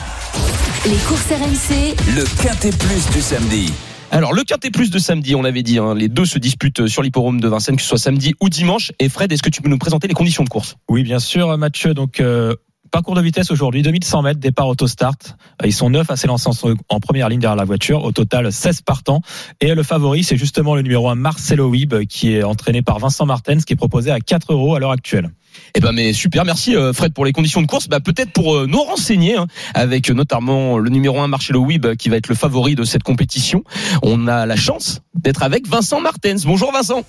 [0.85, 3.71] Les courses RMC, Le quintet plus du samedi.
[4.11, 7.01] Alors le quintet plus de samedi, on l'avait dit, hein, les deux se disputent sur
[7.01, 8.91] l'hipporome de Vincennes, que ce soit samedi ou dimanche.
[8.99, 10.75] Et Fred, est-ce que tu peux nous présenter les conditions de course?
[10.89, 11.93] Oui, bien sûr, Mathieu.
[11.93, 12.55] Donc, euh,
[12.91, 15.15] parcours de vitesse aujourd'hui, 2100 mètres, départ autostart.
[15.61, 16.49] Euh, Ils sont neuf à s'élancer
[16.89, 18.03] en, première ligne derrière la voiture.
[18.03, 19.21] Au total, 16 partants.
[19.61, 23.25] Et le favori, c'est justement le numéro 1, Marcelo Wib, qui est entraîné par Vincent
[23.25, 25.31] Martens, qui est proposé à 4 euros à l'heure actuelle.
[25.75, 27.89] Eh ben mais super, merci euh, Fred pour les conditions de course.
[27.89, 32.07] Bah peut-être pour euh, nous renseigner hein, avec notamment le numéro 1 Marcelo Wib qui
[32.07, 33.63] va être le favori de cette compétition.
[34.01, 36.45] On a la chance d'être avec Vincent Martens.
[36.45, 37.03] Bonjour Vincent.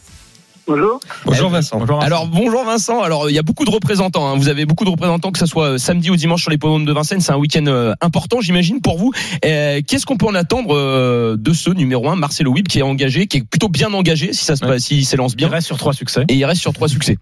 [0.67, 1.01] Bonjour.
[1.27, 1.79] Bonjour Vincent.
[1.79, 2.07] Bonjour, Vincent.
[2.07, 3.01] Alors bonjour Vincent.
[3.03, 4.29] Alors il y a beaucoup de représentants.
[4.29, 4.37] hein.
[4.37, 6.85] Vous avez beaucoup de représentants que ce soit euh, samedi ou dimanche sur les podiums
[6.85, 7.21] de Vincennes.
[7.21, 9.13] C'est un week-end euh, important, j'imagine pour vous.
[9.45, 12.83] Euh, Qu'est-ce qu'on peut en attendre euh, de ce numéro 1 Marcelo Wib qui est
[12.83, 14.73] engagé, qui est plutôt bien engagé si ça se Ouais.
[14.73, 15.49] passe, s'il s'élance il bien.
[15.49, 16.25] reste sur trois succès.
[16.29, 17.17] Et il reste sur trois succès.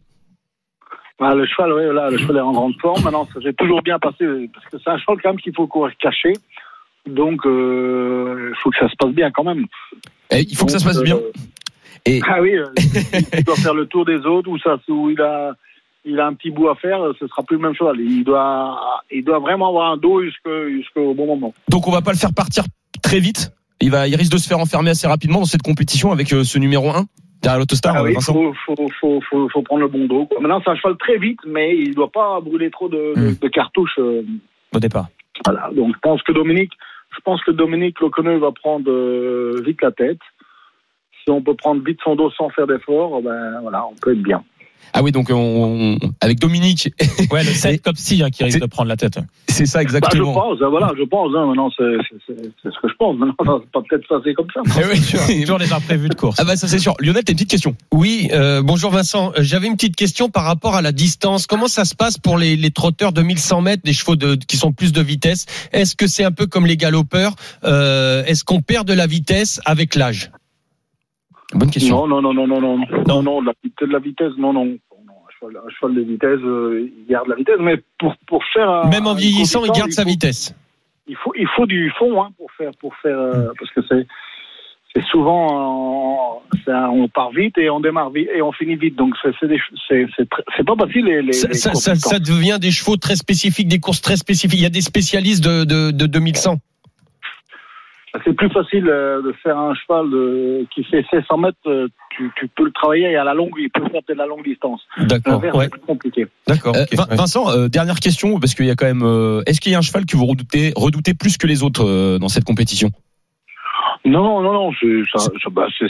[1.22, 3.02] Ah, le cheval, oui, là, le cheval est en grande forme.
[3.02, 5.66] Maintenant, ça s'est toujours bien passé parce que c'est un cheval quand même qu'il faut
[5.66, 6.32] courir caché.
[7.06, 9.64] Donc, euh, il faut que ça se passe bien quand même.
[10.30, 11.18] Et il faut que ça se passe bien.
[12.06, 12.66] Et- Ah oui, euh,
[13.38, 15.52] il doit faire le tour des autres où ça, où il a,
[16.04, 17.00] il a un petit bout à faire.
[17.18, 18.00] Ce sera plus le même cheval.
[18.00, 21.54] Il doit, il doit vraiment avoir un dos jusqu'au bon moment.
[21.68, 22.64] Donc on va pas le faire partir
[23.02, 23.52] très vite.
[23.82, 26.44] Il va, il risque de se faire enfermer assez rapidement dans cette compétition avec euh,
[26.44, 27.04] ce numéro 1
[27.42, 27.94] derrière l'autostar.
[27.96, 30.26] Ah euh, oui, il faut, faut, faut, faut, prendre le bon dos.
[30.26, 30.38] quoi.
[30.40, 33.34] Maintenant, c'est un cheval très vite, mais il doit pas brûler trop de, Hmm.
[33.40, 33.98] de cartouches.
[33.98, 35.06] Au départ.
[35.46, 36.72] Voilà, donc je pense que Dominique,
[37.16, 40.18] je pense que Dominique va prendre vite la tête.
[41.30, 44.22] Si on peut prendre vite son dos sans faire d'effort, ben voilà, on peut être
[44.22, 44.42] bien.
[44.92, 46.88] Ah oui, donc on, on- avec Dominique,
[47.30, 49.20] Ouais, le 7 Copsy hein, qui risque C'est- de prendre la tête.
[49.46, 50.32] c'est ça Bah, je exactement.
[50.32, 51.30] pense, hein, voilà, je pense.
[51.36, 53.16] Hein, maintenant, c'est c'est- c'est- c'est ce que je pense.
[53.16, 54.62] Maintenant, ça pas peut-être se passer comme ça.
[54.80, 55.40] Eh oui.
[55.42, 56.36] Toujours des imprévus de course.
[56.40, 56.94] Ah bah ça c'est sûr.
[56.98, 57.76] Lionel, t'as une petite question.
[57.92, 59.30] Oui, euh, bonjour Vincent.
[59.38, 61.46] Euh, J'avais une petite question par rapport à la distance.
[61.46, 64.56] Comment ça se passe pour les, les trotteurs de 1100 mètres, des chevaux de, qui
[64.56, 65.46] sont plus de vitesse?
[65.72, 67.34] Est-ce que c'est un peu comme les galopeurs?
[67.62, 70.32] Euh, Est-ce qu'on perd de la vitesse avec l'âge?
[71.54, 72.06] Bonne question.
[72.06, 73.46] Non, non, non, non, non, non, non, non, de
[73.86, 74.62] la, la vitesse, non, non.
[74.92, 78.68] Un cheval, un cheval de vitesse, euh, il garde la vitesse, mais pour, pour faire
[78.70, 80.54] un- Même en vieillissant, il garde sa faut- vitesse.
[81.08, 84.06] Il faut, il faut du fond hein, pour faire, pour faire, euh, parce que c'est,
[84.94, 89.30] c'est souvent, on part vite et on démarre vite et on finit vite, donc c'est,
[90.64, 94.58] pas facile les, les, Ça, les devient des chevaux très spécifiques, des courses très spécifiques.
[94.60, 96.58] Il y a des spécialistes de, de, de 2100.
[98.24, 102.28] C'est plus facile euh, de faire un cheval de, qui fait 1600 mètres, euh, tu,
[102.36, 104.80] tu peux le travailler à la longue, il peut faire de la longue distance.
[104.98, 105.40] D'accord.
[105.54, 105.64] Ouais.
[105.64, 106.26] c'est plus compliqué.
[106.48, 106.74] D'accord.
[106.74, 109.04] Euh, Vincent, euh, dernière question parce qu'il y a quand même.
[109.04, 111.84] euh, Est-ce qu'il y a un cheval que vous redoutez, redoutez plus que les autres
[111.86, 112.90] euh, dans cette compétition?
[114.04, 115.02] Non, non, non, c'est,
[115.52, 115.84] bah, c'est,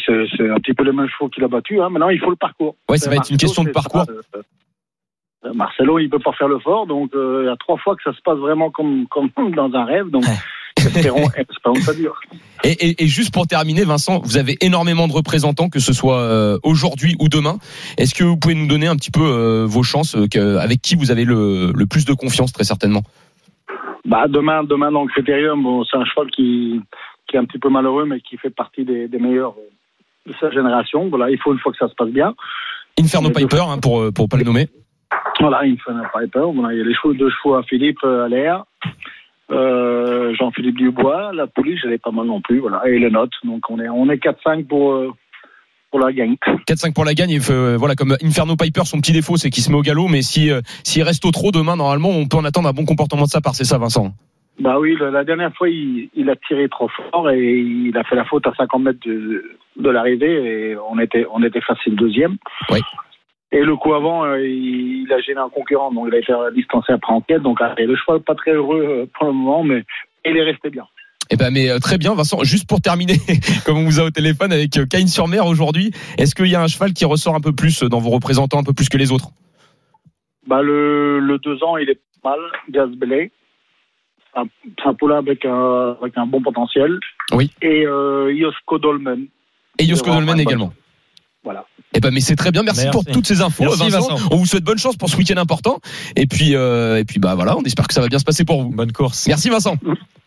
[0.50, 1.80] un petit peu les mêmes chevaux qu'il a battus.
[1.80, 1.88] Hein.
[1.90, 2.74] Maintenant, il faut le parcours.
[2.88, 4.04] Ouais, ça va être une Marcelo, question de parcours.
[5.44, 7.96] euh, Marcelo, il peut pas faire le fort, donc euh, il y a trois fois
[7.96, 10.10] que ça se passe vraiment comme, comme dans un rêve.
[10.10, 10.24] Donc,
[10.86, 12.18] espérons, espérons que ça dure.
[12.64, 16.20] Et, et- et juste pour terminer, Vincent, vous avez énormément de représentants, que ce soit
[16.20, 17.58] euh, aujourd'hui ou demain.
[17.98, 20.94] Est-ce que vous pouvez nous donner un petit peu euh, vos chances, euh, avec qui
[20.94, 23.02] vous avez le, le plus de confiance, très certainement?
[24.04, 26.80] Bah, demain, demain dans le critérium, bon, c'est un cheval qui,
[27.28, 29.54] qui est un petit peu malheureux, mais qui fait partie des, des meilleurs
[30.26, 31.08] de sa génération.
[31.08, 32.34] Voilà, il faut une fois que ça se passe bien.
[32.98, 33.30] Inferno.
[33.30, 34.68] Piper, hein, pour pour pas le nommer.
[35.40, 35.62] Voilà,
[36.12, 36.52] pas peur.
[36.52, 38.64] Voilà, il y a les chevaux, deux chevaux à Philippe à l'air.
[39.50, 39.89] Euh,
[40.34, 43.32] Jean-Philippe Dubois, la pouliche, elle est pas mal non plus, voilà, et les notes.
[43.44, 45.12] Donc on est, on est 4-5 pour, euh,
[45.90, 46.36] pour la gagne.
[46.66, 47.30] 4-5 pour la gagne.
[47.30, 50.08] Et, euh, voilà, comme Inferno Piper, son petit défaut, c'est qu'il se met au galop.
[50.08, 52.84] Mais si euh, s'il reste au trop demain, normalement, on peut en attendre un bon
[52.84, 53.54] comportement de sa part.
[53.54, 54.12] C'est ça, Vincent?
[54.58, 58.16] Bah oui, la dernière fois, il, il a tiré trop fort et il a fait
[58.16, 59.42] la faute à 50 mètres de,
[59.76, 62.36] de l'arrivée et on était, on était facile deuxième.
[62.70, 62.80] Oui.
[63.52, 66.32] Et le coup avant, euh, il, il a gêné un concurrent, donc il a été
[66.54, 67.42] distancé après enquête.
[67.42, 69.82] Donc euh, le cheval pas très heureux euh, pour le moment, mais
[70.24, 70.84] il est resté bien.
[71.30, 72.42] Eh ben, mais euh, très bien, Vincent.
[72.42, 73.14] Juste pour terminer,
[73.64, 76.56] comme on vous a au téléphone avec euh, Caïn sur Mer aujourd'hui, est-ce qu'il y
[76.56, 78.88] a un cheval qui ressort un peu plus euh, dans vos représentants, un peu plus
[78.88, 79.28] que les autres?
[80.46, 83.30] Bah le, le deux ans, il est pas mal, Gaz Belay.
[84.34, 86.98] C'est un, poulain avec un, avec un bon potentiel.
[87.32, 87.50] Oui.
[87.62, 89.26] Et euh, Yosko Dolmen.
[89.78, 90.72] Et vraiment Dolmen également.
[91.42, 91.66] Voilà.
[91.94, 92.62] Eh ben, mais c'est très bien.
[92.62, 92.90] Merci, Merci.
[92.92, 94.08] pour toutes ces infos, Merci, Vincent.
[94.16, 94.28] Vincent.
[94.30, 95.80] On vous souhaite bonne chance pour ce week-end important.
[96.16, 98.44] Et puis, euh, et puis, bah voilà, on espère que ça va bien se passer
[98.44, 98.70] pour vous.
[98.70, 99.26] Bonne course.
[99.26, 99.76] Merci, Vincent.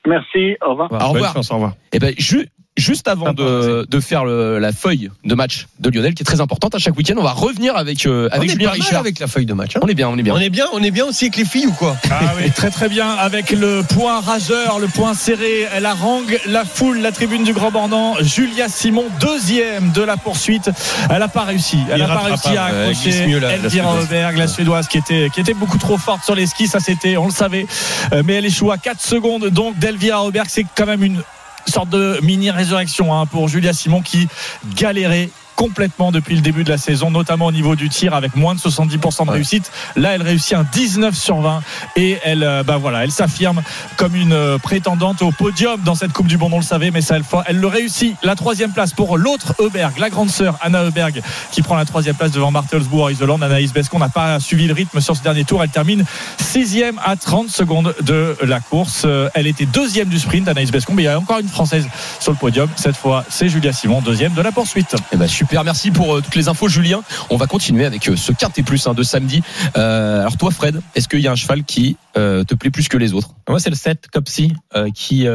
[0.06, 0.91] Merci, au revoir.
[0.91, 1.34] Au Bonne revoir.
[1.34, 1.76] chance, au revoir.
[1.93, 6.13] Eh ben, ju- juste avant de, de faire le- la feuille de match de Lionel,
[6.15, 8.55] qui est très importante à chaque week-end, on va revenir avec, euh, avec on est
[8.55, 8.99] Julien pas mal Richard.
[8.99, 9.75] avec la feuille de match.
[9.75, 9.79] hein.
[9.83, 10.33] On est bien, on est bien.
[10.33, 11.95] On est bien, on est bien aussi avec les filles ou quoi?
[12.09, 16.65] Ah oui, très très bien avec le point rageur, le point serré, elle harangue la
[16.65, 18.15] foule, la tribune du Grand Bornand.
[18.21, 20.69] Julia Simon, deuxième de la poursuite.
[21.09, 21.77] Elle n'a pas réussi.
[21.91, 24.03] Elle n'a pas réussi à accrocher la- la Elvira Suédoise.
[24.05, 26.67] Auberg, la Suédoise, qui était, qui était beaucoup trop forte sur les skis.
[26.67, 27.67] Ça c'était, on le savait.
[28.13, 30.47] Euh, Mais elle échoue à 4 secondes donc d'Elvira Auberg.
[30.49, 31.21] C'est quand même une
[31.67, 34.28] sorte de mini résurrection hein, pour Julia Simon qui
[34.76, 35.30] galérait
[35.63, 38.60] complètement depuis le début de la saison, notamment au niveau du tir avec moins de
[38.60, 39.71] 70% de réussite.
[39.95, 41.62] Là, elle réussit un 19 sur 20
[41.95, 43.62] et elle, euh, bah voilà, elle s'affirme
[43.95, 46.52] comme une euh, prétendante au podium dans cette Coupe du Monde.
[46.54, 48.17] On le savait, mais ça, elle, elle le réussit.
[48.23, 51.21] La troisième place pour l'autre Heuberg, la grande sœur Anna Heuberg,
[51.54, 53.41] qui prend la troisième place devant Marthe Holzbourg Isoland.
[53.41, 55.63] Anaïs Bescon n'a pas suivi le rythme sur ce dernier tour.
[55.63, 56.04] Elle termine
[56.39, 59.04] sixième à 30 secondes de la course.
[59.06, 61.88] Euh, Elle était deuxième du sprint, Anaïs Bescon, mais il y a encore une française
[62.19, 62.67] sur le podium.
[62.76, 64.93] Cette fois, c'est Julia Simon, deuxième de la poursuite.
[65.13, 67.03] Eh ben, super, merci pour euh, toutes les infos, Julien.
[67.29, 69.43] On va continuer avec euh, ce quintet plus hein, de samedi.
[69.77, 72.97] Euh, alors toi, Fred, est-ce qu'il y a un cheval qui te plaît plus que
[72.97, 73.31] les autres?
[73.49, 74.53] Moi, c'est le 7 Copsy
[74.93, 75.27] qui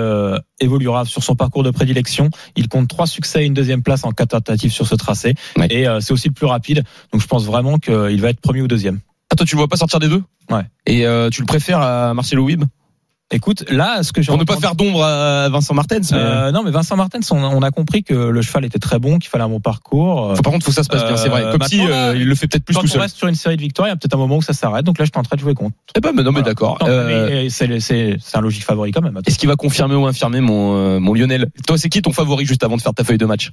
[0.61, 2.31] évoluera sur son parcours de prédilection.
[2.55, 5.35] Il compte trois succès et une deuxième place en quatre tentatives sur ce tracé.
[5.57, 5.67] Ouais.
[5.71, 6.85] Et c'est aussi le plus rapide.
[7.13, 9.01] Donc, je pense vraiment qu'il va être premier ou deuxième.
[9.31, 10.23] Ah, toi, tu le vois pas sortir des deux?
[10.51, 10.63] Ouais.
[10.87, 12.65] Et tu le préfères à Marcelo Wib
[13.31, 16.13] Écoute, là, ce que j'ai Pour ne pas faire d'ombre à Vincent Martens.
[16.13, 16.19] Mais...
[16.19, 19.19] Euh, non, mais Vincent Martens, on, on a compris que le cheval était très bon,
[19.19, 20.35] qu'il fallait un bon parcours.
[20.35, 21.45] Faut, par contre, faut que ça se passe bien, c'est vrai.
[21.45, 23.03] Euh, Comme si euh, là, il le fait peut-être plus Quand tout on seul.
[23.03, 24.87] reste sur une série de victoires, il y a peut-être un moment où ça s'arrête.
[24.87, 25.77] Donc là, je suis en train de jouer contre.
[25.95, 26.55] Eh ben, mais non, mais Voilà.
[26.55, 26.79] d'accord.
[26.85, 29.21] Euh, mais c'est un logique favori quand même.
[29.27, 31.51] Est-ce qu'il va confirmer ou infirmer mon, euh, mon Lionel?
[31.67, 33.53] Toi, c'est qui ton favori juste avant de faire ta feuille de match?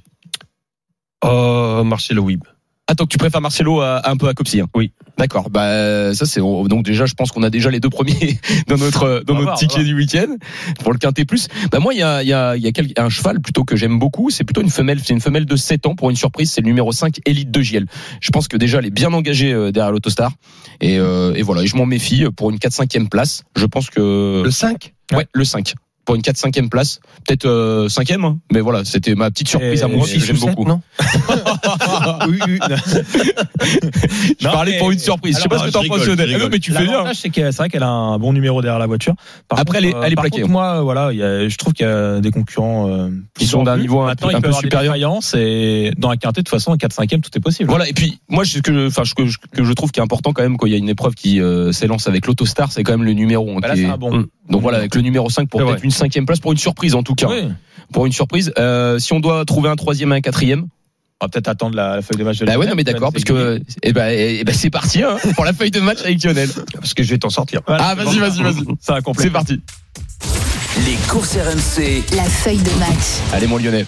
[1.22, 2.44] Oh, Marcelo Wib.
[2.88, 4.60] Attends, que tu préfères Marcelo à, à un peu à Copsy.
[4.60, 4.68] hein.
[4.74, 4.92] Oui.
[5.18, 5.48] D'accord.
[5.50, 9.22] Bah ça c'est donc déjà je pense qu'on a déjà les deux premiers dans notre
[9.26, 10.26] dans On va notre voir, ticket du week-end
[10.82, 11.48] pour le quintet plus.
[11.72, 13.64] Bah moi il y a il y a il y a quel- un cheval plutôt
[13.64, 16.16] que j'aime beaucoup, c'est plutôt une femelle, c'est une femelle de 7 ans pour une
[16.16, 17.86] surprise, c'est le numéro 5 Elite de JL.
[18.20, 20.32] Je pense que déjà elle est bien engagée euh, derrière l'Autostar
[20.82, 23.42] et euh, et voilà, et je m'en méfie pour une 4 5e place.
[23.56, 25.74] Je pense que Le 5 ouais, le 5
[26.06, 28.38] pour une 4 5e place, peut-être euh, 5e hein.
[28.52, 30.64] mais voilà, c'était ma petite surprise Et à moi que j'aime beaucoup.
[30.64, 30.80] non
[32.28, 32.58] oui, oui.
[34.40, 35.36] Je Non, parlais mais- pour une surprise.
[35.36, 36.30] Je sais pas alors, ce que t'en je penses Lionel.
[36.30, 37.04] je non, mais tu fais bien.
[37.14, 39.14] C'est que c'est vrai qu'elle a un bon numéro derrière la voiture.
[39.48, 40.52] Par Après, contre, elle est- elle est par plaquée, contre, hein.
[40.52, 43.62] moi, voilà, il y a- je trouve qu'il y a des concurrents euh, Qui sont
[43.64, 44.94] d'un niveau un Maintenant, un peu supérieur.
[45.34, 47.68] et dans la quintée, de toute façon, 4 5 e tout est possible.
[47.68, 50.32] Voilà, et puis moi, ce que, ce que, je- que je trouve qui est important
[50.32, 52.92] quand même, quand il y a une épreuve qui euh, s'élance avec l'Autostar, c'est quand
[52.92, 53.46] même le numéro.
[53.60, 54.26] Bah là, qui c'est est- un bon.
[54.48, 57.02] Donc voilà, avec le numéro 5 pour peut-être une cinquième place, pour une surprise en
[57.02, 57.28] tout cas.
[57.28, 57.48] Oui.
[57.92, 60.66] Pour une surprise, euh, si on doit trouver un troisième et un quatrième,
[61.20, 62.84] On va peut-être attendre la, la feuille de match de bah ouais, Lionel, non mais
[62.84, 65.80] d'accord, parce c'est que, eh ben, eh ben, c'est parti hein, pour la feuille de
[65.80, 66.50] match avec Lionel.
[66.74, 67.60] Parce que je vais t'en sortir.
[67.66, 68.64] Voilà, Ah, vas-y, vas-y, vas-y.
[68.80, 69.28] Ça va compléter.
[69.28, 69.60] C'est parti.
[70.84, 72.02] Les courses RMC.
[72.16, 73.22] La feuille de match.
[73.32, 73.86] Allez mon Lionel.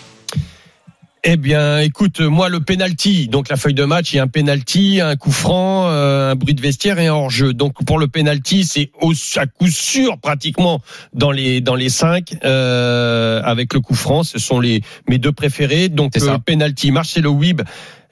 [1.24, 4.28] Eh bien, écoute, moi le penalty, donc la feuille de match, il y a un
[4.28, 7.52] penalty, un coup franc, euh, un bruit de vestiaire et un hors-jeu.
[7.54, 10.81] Donc pour le penalty, c'est au, à coup sûr pratiquement
[11.14, 14.22] dans les dans les cinq euh, avec le coup franc.
[14.22, 15.88] Ce sont les mes deux préférés.
[15.88, 17.62] Donc le penalty, Marcelo Wib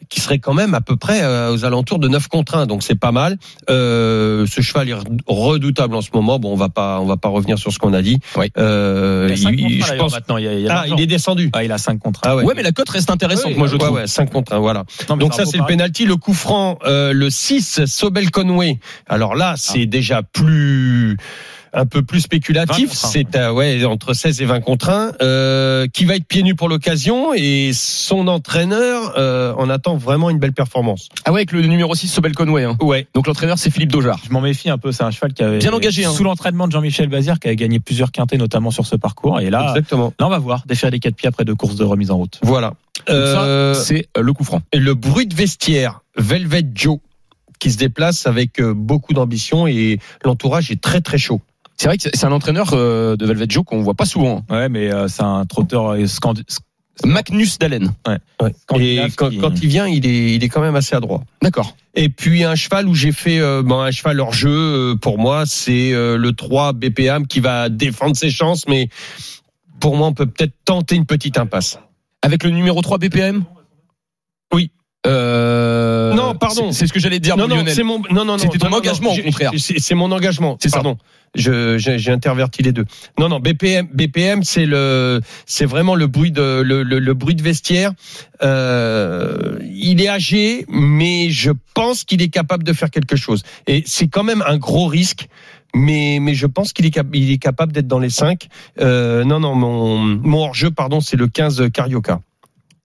[0.09, 2.83] qui serait quand même à peu près euh, aux alentours de 9 contre 1, donc
[2.83, 3.37] c'est pas mal.
[3.71, 4.95] Euh, ce cheval est
[5.27, 6.39] redoutable en ce moment.
[6.39, 8.19] Bon, on va pas, on va pas revenir sur ce qu'on a dit.
[8.37, 8.51] Oui.
[8.59, 10.13] Euh, Il y a cinq il- contre un, je d'ailleurs, pense.
[10.13, 10.37] maintenant.
[10.37, 11.51] Il y a, il y a Ah, il est descendu.
[11.53, 12.31] Ah, il a 5 contre 1.
[12.31, 13.97] Ah Ouais, mais la cote reste intéressante, moi je ouais, trouve.
[13.97, 14.85] ouais, 5 contre 1, voilà.
[15.09, 18.79] Non, Donc ça c'est le penalty, le coup franc, euh, le 6 Sobel Conway.
[19.09, 21.17] Alors là, c'est déjà plus
[21.77, 25.87] un peu plus 20 spéculatif, c'est euh, ouais entre 16 et 20 contre 1 euh,
[25.87, 30.39] qui va être pieds nus pour l'occasion et son entraîneur euh, en attend vraiment une
[30.39, 31.09] belle performance.
[31.25, 32.65] Ah ouais, avec le numéro 6 Sobel Conway.
[32.65, 32.77] Hein.
[32.81, 33.07] Ouais.
[33.15, 34.19] Donc l'entraîneur c'est Philippe Dojar.
[34.27, 34.91] Je m'en méfie un peu.
[34.91, 36.13] C'est un cheval qui avait Bien engagé, hein.
[36.13, 39.41] sous l'entraînement de Jean-Michel Bazir, qui avait gagné plusieurs quintés, notamment sur ce parcours.
[39.41, 40.13] Et là, Exactement.
[40.19, 42.39] là, on va voir défaire les quatre pieds après deux courses de remise en route.
[42.43, 42.73] Voilà.
[43.09, 44.63] Euh, c'est euh, le coup franc.
[44.73, 46.99] et le bruit de vestiaire, Velvet Joe
[47.59, 51.41] qui se déplace avec euh, beaucoup d'ambition et l'entourage est très très chaud.
[51.77, 54.43] C'est vrai que c'est un entraîneur euh, de Velvet Joe qu'on voit pas souvent.
[54.51, 56.07] Ouais, mais euh, c'est un trotteur euh,
[57.05, 57.93] Magnus Dalen.
[58.09, 61.23] Et scandinave quand, qui- quand il vient, il est, il est quand même assez adroit.
[61.43, 61.77] D'accord.
[61.95, 65.19] Et puis un cheval où j'ai fait euh, bon, un cheval hors jeu euh, pour
[65.19, 68.89] moi, c'est euh, le 3 BPM qui va défendre ses chances, mais
[69.81, 71.79] pour moi on peut peut-être tenter une petite impasse.
[72.23, 73.45] Avec le numéro 3 BPM
[74.55, 74.71] Oui.
[75.07, 75.66] Euh,
[76.55, 76.73] pardon.
[76.73, 78.39] C'est ce que j'allais dire, non, mon non, c'est mon non non.
[78.39, 79.53] C'était ton non, engagement, au j'ai- contraire.
[79.57, 80.57] C'est mon engagement.
[80.61, 80.77] C'est ça.
[80.79, 80.97] Pardon.
[81.35, 82.87] Je j'ai interverti les deux.
[83.19, 87.35] Non non BPM BPM c'est le c'est vraiment le bruit de le, le, le bruit
[87.35, 87.93] de vestiaire.
[88.43, 93.43] Euh, il est âgé mais je pense qu'il est capable de faire quelque chose.
[93.67, 95.29] Et c'est quand même un gros risque.
[95.75, 98.47] Mais, mais je pense qu'il est, cap- est capable d'être dans les 5.
[98.81, 102.21] Euh, non, non, mon, mon hors-jeu, pardon, c'est le 15 Carioca.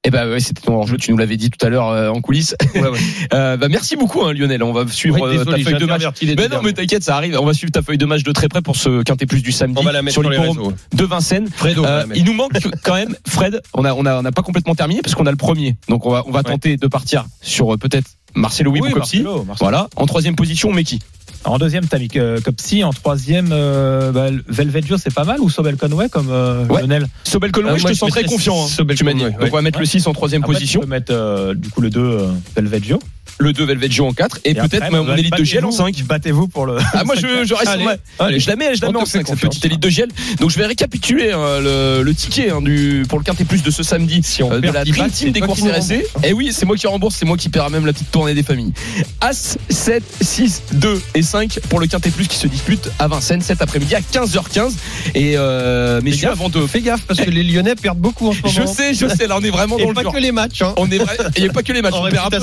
[0.03, 2.21] Eh ben ouais, c'était ton hors-jeu, tu nous l'avais dit tout à l'heure euh, en
[2.21, 2.55] coulisses.
[2.73, 2.99] Ouais, ouais.
[3.33, 6.03] Euh, bah merci beaucoup hein, Lionel, on va suivre euh, désolé, ta feuille de match.
[6.23, 7.37] Mais non, mais t'inquiète, ça arrive.
[7.39, 9.51] On va suivre ta feuille de match de très près pour ce quintet plus du
[9.51, 11.47] samedi On va la mettre sur sur de Vincennes.
[11.53, 12.51] Fredo, Euh, il nous manque
[12.83, 13.61] quand même, Fred.
[13.73, 15.77] On a, on a, on n'a pas complètement terminé parce qu'on a le premier.
[15.87, 18.81] Donc on va, on va tenter de partir sur peut-être Marcelo Oui.
[18.81, 19.55] Marcelo, Marcelo.
[19.59, 19.87] Voilà.
[19.95, 20.99] En troisième position, on met qui
[21.43, 22.83] En deuxième, t'as mis Copsi.
[22.83, 25.39] En troisième, euh, bah, Velvet Joe, c'est pas mal.
[25.39, 26.81] Ou Sobel Conway, comme euh, Ouais.
[26.81, 28.63] Lionel Sobel Conway, Euh, je te sens très confiant.
[28.63, 29.19] hein, Sobel tu m'as dit.
[29.19, 29.83] Conway, Donc on va mettre ouais.
[29.85, 32.27] le 6 en troisième Après, position, Tu peux mettre euh, du coup le 2, euh,
[32.55, 32.99] Velvet Joe.
[33.41, 35.71] Le 2 Velvet Joe en 4 et, peut-être bah, mon élite de GL en battez-vous-
[35.77, 36.03] 5.
[36.03, 36.77] Battez-vous pour le.
[36.93, 38.39] Ah moi je, je reste Allez, sur ma- allez.
[38.39, 40.07] je la mets je la mets en fait 5 cette petite élite de GL
[40.39, 43.71] donc je vais récapituler hein, le, le ticket hein, du pour le quintet plus de
[43.71, 46.51] ce samedi Si on euh, de la 10 Dream Team des courses RSC et oui
[46.53, 48.73] c'est moi qui rembourse c'est moi qui paiera même la petite tournée des familles
[49.21, 53.41] As 7 6 2 et 5 pour le quintet plus qui se dispute à Vincennes
[53.41, 54.73] cet après-midi à 15h15
[55.15, 58.41] et euh, messieurs avant de Fais gaffe parce que les Lyonnais perdent beaucoup en ce
[58.41, 58.53] moment.
[58.53, 60.61] je sais je sais là on est vraiment dans le pas dur que les matchs.
[60.61, 60.73] Hein.
[60.77, 62.33] on est vrai- il n'y a pas que les matchs on perd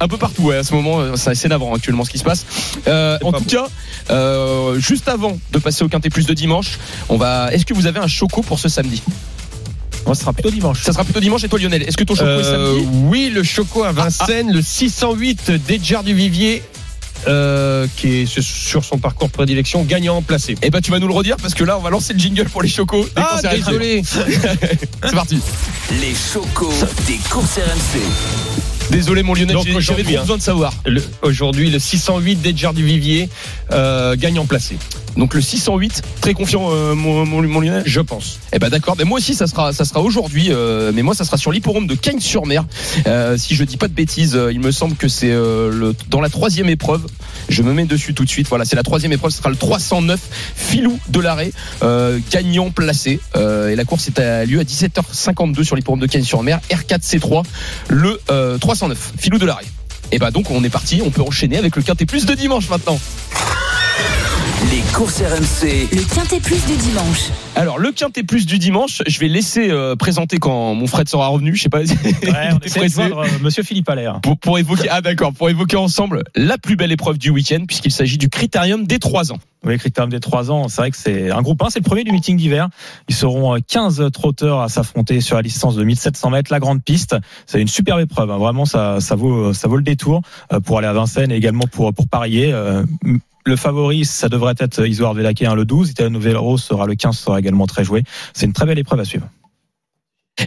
[0.00, 2.24] un peu partout ouais, à ce moment euh, ça- c'est navrant actuellement ce qui se
[2.24, 2.44] passe
[2.86, 3.50] Euh, en pas tout bon.
[3.50, 3.66] cas
[4.10, 6.78] euh, juste avant de passer au quintet plus de dimanche
[7.08, 9.02] on va est-ce que vous avez un choco pour ce samedi?
[10.06, 10.82] Ce sera plutôt dimanche.
[10.82, 12.86] ça sera plutôt dimanche et toi Lionel est-ce que ton choco est samedi?
[13.08, 16.62] oui, le Choco à Vincennes, le 608 d'Edjar du Vivier,
[17.26, 20.54] euh, qui est sur- son parcours de prédilection, gagnant placé.
[20.62, 22.44] eh ben tu vas nous le redire parce que là on va lancer le jingle
[22.48, 24.02] pour les chocos des Ah, désolé.
[25.02, 25.40] c'est parti
[26.00, 26.72] Les chocos
[27.08, 28.75] des courses RMC.
[28.90, 30.20] Désolé mon Lionel j'avais hein.
[30.20, 30.72] besoin de savoir
[31.22, 33.28] Aujourd'hui, le 608 d'Edjar du Vivier,
[33.72, 34.76] euh, gagnant placé.
[35.16, 38.38] Donc le 608, très confiant, euh, mon, mon, mon Lionel Je pense.
[38.52, 41.24] Eh ben d'accord, mais moi aussi ça sera ça sera aujourd'hui, euh, mais moi ça
[41.24, 42.64] sera sur l'hipporome de Cagnes-sur-Mer.
[43.06, 45.94] Euh, si je dis pas de bêtises, euh, il me semble que c'est euh, le
[46.08, 47.06] dans la troisième épreuve.
[47.48, 48.48] Je me mets dessus tout de suite.
[48.48, 49.30] Voilà, c'est la troisième épreuve.
[49.30, 50.20] Ce sera le 309
[50.54, 51.52] Filou de l'arrêt,
[51.82, 53.20] euh, gagnant placé.
[53.36, 56.60] Euh, et la course est à lieu à 17h52 sur l'hipporome de Cagnes-sur-Mer.
[56.70, 57.44] R4 C3,
[57.88, 59.64] le euh, 309 Filou de l'arrêt.
[60.12, 62.68] Et bah donc on est parti, on peut enchaîner avec le quintet plus de dimanche
[62.68, 62.98] maintenant.
[64.70, 65.88] Les courses RMC.
[65.92, 67.28] Le Quintet Plus du dimanche.
[67.54, 71.26] Alors le quintet plus du dimanche, je vais laisser euh, présenter quand mon Fred sera
[71.28, 71.54] revenu.
[71.54, 71.80] Je sais pas.
[71.82, 74.20] Ouais, on essaie de joindre euh, Monsieur Philippe Allaire.
[74.22, 77.92] pour, pour évoquer ah d'accord pour évoquer ensemble la plus belle épreuve du week-end puisqu'il
[77.92, 79.38] s'agit du critérium des 3 ans.
[79.66, 82.04] Oui, Critérium des 3 ans, c'est vrai que c'est un groupe 1, c'est le premier
[82.04, 82.68] du meeting d'hiver.
[83.10, 86.82] Ils seront euh, 15 trotteurs à s'affronter sur la distance de 1700 mètres, la grande
[86.82, 87.16] piste.
[87.44, 88.38] C'est une superbe épreuve, hein.
[88.38, 90.22] vraiment ça, ça vaut ça vaut le détour
[90.54, 92.50] euh, pour aller à Vincennes et également pour pour parier.
[92.54, 92.82] Euh,
[93.48, 95.90] Le favori, ça devrait être Isoard Velaké, hein, le 12.
[95.90, 98.02] Italiano Vero sera le 15, sera également très joué.
[98.34, 99.28] C'est une très belle épreuve à suivre.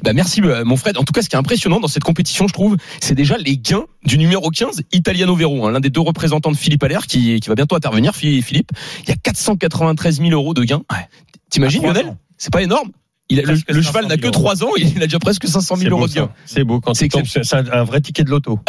[0.04, 0.98] Bah merci euh, mon Fred.
[1.00, 3.58] En tout cas, ce qui est impressionnant dans cette compétition, je trouve, c'est déjà les
[3.58, 7.40] gains du numéro 15, Italiano Vero, hein, l'un des deux représentants de Philippe Allaire qui,
[7.40, 8.14] qui va bientôt intervenir.
[8.16, 8.70] Phi- Philippe,
[9.04, 10.84] il y a 493 000 euros de gains.
[11.50, 12.18] T'imagines Lionel.
[12.38, 12.92] C'est pas énorme.
[13.32, 14.32] Il a- le, le 500 cheval n'a 000 que euros.
[14.32, 16.30] 3 ans, il a déjà presque 500 000 euros de gains.
[16.46, 18.60] C'est beau quand C'est il tombe, c'est c'est un, un vrai ticket de loto.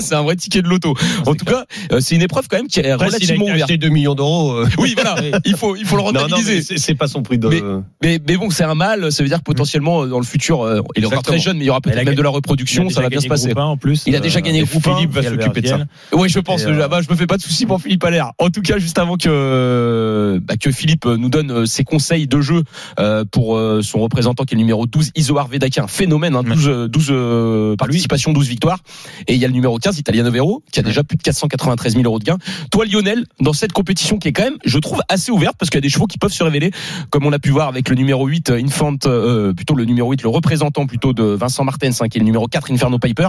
[0.00, 0.94] c'est un vrai ticket de loto.
[1.26, 3.62] En tout cas, euh, c'est une épreuve quand même qui est Après, a relativement ouverte.
[3.62, 4.52] acheté 2 millions d'euros.
[4.54, 6.76] euh, Oui, voilà, il faut, il faut le Non, non, rentabiliser.
[6.78, 7.46] c'est pas son prix de.
[7.48, 7.62] Mais-
[8.02, 9.12] Mais, mais bon, c'est un mal.
[9.12, 11.22] Ça veut dire que potentiellement, euh, dans le futur, euh, il est encore Exactement.
[11.22, 12.82] très jeune, mais il y aura Il a peut-être même de la reproduction.
[12.84, 13.46] Il a Ça va bien se passer.
[13.48, 14.02] groupe 1 en plus.
[14.06, 14.96] Il a déjà gagné groupe 1.
[14.96, 15.78] Philippe va s'occuper de ça.
[16.12, 16.64] Oui, je pense.
[16.66, 18.32] Euh, ah bah, je me fais pas de soucis pour Philippe Allaire.
[18.38, 22.40] En tout cas, juste avant que bah, que Philippe nous donne euh, ses conseils de
[22.40, 22.62] jeu
[22.98, 26.42] euh, pour euh, son représentant qui est le numéro 12, Isoar Vedaki, un phénomène, hein,
[26.42, 28.78] 12, euh, 12 euh, participations, 12 victoires.
[29.28, 31.94] Et il y a le numéro 15, Italiano Vero, qui a déjà plus de 493
[31.94, 32.38] 000 euros de gains.
[32.70, 35.76] Toi, Lionel, dans cette compétition qui est quand même, je trouve, assez ouverte, parce qu'il
[35.78, 36.70] y a des chevaux qui peuvent se révéler,
[37.10, 40.10] comme on a pu voir avec le numéro 8, euh, Infant, euh, plutôt le numéro
[40.10, 43.28] 8, le représentant plutôt de Vincent Martens, hein, qui est le numéro 4, Inferno Piper.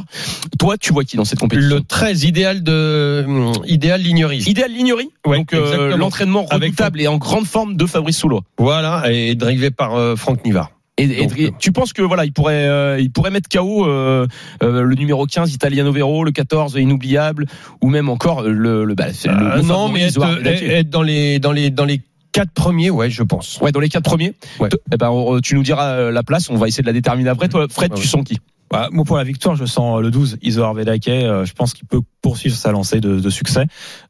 [0.58, 1.76] Toi, tu vois qui dans cette compétition?
[1.76, 4.44] Le 13 idéal de hum, idéal lignerie.
[4.48, 8.42] Idéal Lignerie, Ouais, donc euh, l'entraînement Avec redoutable et en grande forme de Fabrice Soulois.
[8.58, 10.53] Voilà, et drivé par euh, Franck Nivard.
[10.98, 13.50] Et, et- Donc, et euh, tu penses que voilà, il pourrait, euh, il pourrait mettre
[13.50, 14.28] KO euh,
[14.62, 17.48] euh, le numéro 15 Italiano Vero, le 14 inoubliable,
[17.82, 21.02] ou même encore le, le, bah, c'est le- Euh, le non, mais être, être dans
[21.02, 22.02] les dans les dans les
[22.32, 23.60] quatre premiers, ouais, je pense.
[23.62, 24.34] Ouais, dans les quatre premiers.
[24.60, 24.70] Ouais.
[24.92, 26.50] Eh ben, on- tu nous diras euh, la place.
[26.52, 27.50] On va essayer de la déterminer après.
[27.50, 28.08] Toi, Fred, Ouais, tu ouais.
[28.08, 28.38] sens qui?
[28.72, 31.08] Bah, moi, pour la victoire, je sens le 12, Isoar Vedake.
[31.08, 33.66] Euh, je pense qu'il peut poursuivre sa lancée de, de succès.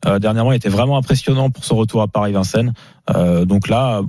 [0.05, 2.73] Euh, dernièrement, il était vraiment impressionnant pour son retour à Paris-Vincennes.
[3.13, 4.01] Euh, donc là,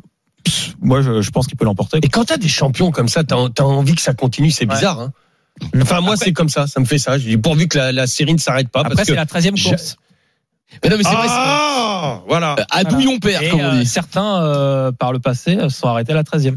[0.45, 1.99] pff, moi, je, je pense qu'il peut l'emporter.
[2.03, 4.75] Et quand t'as des champions comme ça, t'as as envie que ça continue, c'est Ouais.
[4.75, 5.01] bizarre.
[5.01, 5.13] Hein
[5.81, 7.19] enfin, moi, c'est comme ça, ça me fait ça.
[7.19, 8.81] Je dis pourvu que la, la série ne s'arrête pas.
[8.81, 9.97] Après, c'est la 13e j'ai- course.
[10.83, 11.27] Mais non, mais c'est vrai.
[11.29, 12.57] ah, voilà.
[12.71, 13.87] À douillon père, Et comme on euh, dit.
[13.87, 16.57] certains, euh, par le passé, euh, sont arrêtés à la 13e.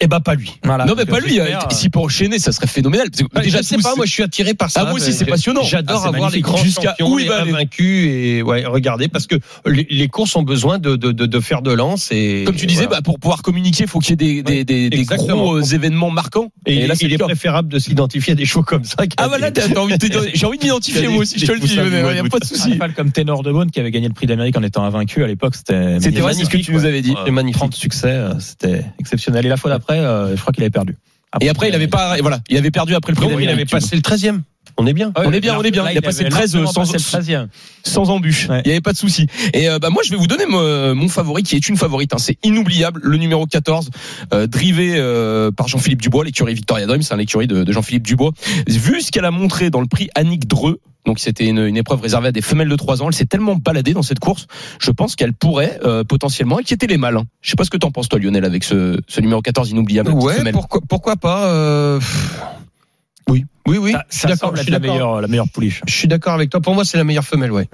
[0.00, 0.52] Eh ben, pas lui.
[0.64, 0.84] Voilà.
[0.84, 1.34] non, mais pas lui.
[1.36, 3.10] j'espère, euh, peut enchaîner, ça serait phénoménal.
[3.10, 4.80] Parce que Bah, déjà, je sais pas, moi je suis attiré par ça.
[4.82, 5.62] Ah, moi aussi, c'est passionnant.
[5.62, 7.50] J'adore Ah, avoir les grands Jusqu'à champions, où il les va aller.
[7.52, 11.40] invaincus et ouais, regardez parce que les, les courses ont besoin de, de, de, de
[11.40, 12.98] faire de lance et Comme tu disais, voilà.
[12.98, 15.36] bah, pour pouvoir communiquer, il faut qu'il y ait des, des, des, des exactement.
[15.42, 16.48] gros euh, événements marquants.
[16.66, 18.96] et, là, c'est il est préférable de s'identifier à des chevaux comme ça.
[19.16, 19.60] Ah voilà, te
[20.06, 22.38] dire- j'ai envie de m'identifier moi aussi, je te le dis, il n'y a pas
[22.38, 22.78] de souci.
[22.96, 25.54] comme Ténor de Beaune qui avait gagné le prix d'Amérique en étant invaincu à l'époque,
[25.54, 27.14] c'était C'était vrai, ce que magnifique, tu nous avais dit.
[27.24, 27.56] C'est magnifique.
[27.56, 29.46] 30 succès, euh, c'était exceptionnel.
[29.46, 30.96] Et la fois d'après, euh, je crois qu'il avait perdu.
[31.40, 33.66] Et après, il avait pas, et voilà, il avait perdu après le Donc, il avait
[33.66, 34.40] passé le 13e.
[34.78, 35.12] On est bien.
[35.16, 35.84] On est bien, on est bien.
[35.84, 37.48] Là, Il a passé le 13 largement sans- passé le 13e.
[37.84, 38.48] sans embûche.
[38.48, 38.60] Ouais.
[38.64, 39.26] Il n'y avait pas de souci.
[39.54, 42.12] Et euh, bah moi je vais vous donner mon, mon favori qui est une favorite.
[42.14, 42.18] hein.
[42.18, 43.90] C'est inoubliable, le numéro 14,
[44.34, 48.06] euh, drivé euh, par Jean-Philippe Dubois, l'écurie Victoria Dream, c'est un écurie de, de Jean-Philippe
[48.06, 48.32] Dubois.
[48.68, 50.78] Vu ce qu'elle a montré dans le prix Annick Dreux.
[51.06, 53.06] Donc c'était une, une épreuve réservée à des femelles de 3 ans.
[53.08, 54.46] Elle s'est tellement baladée dans cette course,
[54.80, 57.16] je pense qu'elle pourrait euh, potentiellement inquiéter les mâles.
[57.16, 57.24] hein.
[57.42, 60.10] Je sais pas ce que t'en penses toi Lionel avec ce, ce numéro 14 inoubliable.
[60.10, 62.00] Ouais, pourquoi, pourquoi pas euh,
[63.28, 63.92] Oui, oui, oui.
[63.92, 65.82] Ça, ça semble être la meilleure, la meilleure pouliche.
[65.86, 66.60] Je suis d'accord avec toi.
[66.60, 67.68] Pour moi, c'est la meilleure femelle, ouais.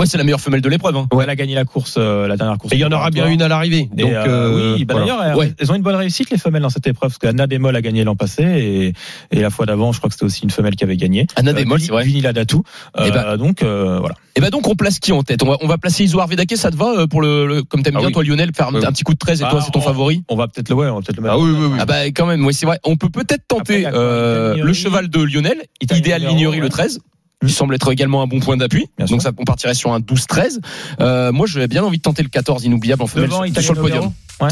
[0.00, 0.96] Ouais, c'est la meilleure femelle de l'épreuve.
[0.96, 1.06] Hein.
[1.22, 2.72] Elle a gagné la course, euh, la dernière course.
[2.72, 3.88] Et il y en aura bien une à l'arrivée.
[3.96, 5.06] Et, Donc, euh, euh, oui, bah, voilà.
[5.06, 5.54] d'ailleurs, elles, Ouais.
[5.56, 8.02] elles ont une bonne réussite les femelles dans cette épreuve parce qu'Anna Demol a gagné
[8.02, 8.92] l'an passé et,
[9.30, 11.28] et la fois d'avant, je crois que c'était aussi une femelle qui avait gagné.
[11.36, 12.02] Anna Euh, Demol, c'est vrai.
[12.02, 12.64] Vinila Datou.
[12.98, 14.16] Euh, Eh ben- donc euh, voilà.
[14.34, 15.44] Et ben donc on place qui en tête?
[15.44, 17.94] On va, on va placer Isoar Vedake, ça te va pour le, le- comme t'aimes
[17.96, 18.12] Ah bien oui.
[18.14, 20.24] toi Lionel faire un, petit coup de 13 et Ah, toi c'est ton on- favori?
[20.28, 21.34] On va peut-être le, ouais, on va peut-être le mettre.
[21.36, 21.78] Ah oui, oui, oui.
[21.80, 22.80] Ah bah quand même, oui c'est vrai.
[22.84, 26.68] On peut peut-être tenter le cheval de Lionel, idéal Lignerie le ouais.
[26.68, 26.98] 13.
[27.42, 28.86] Il semble être également un bon point d'appui.
[28.98, 30.60] Donc ça, on partirait sur un 12-13.
[31.00, 33.74] Euh, moi, j'avais bien envie de tenter le 14 inoubliable en femelle Devant sur, sur
[33.74, 34.12] le podium.
[34.40, 34.48] Ouais.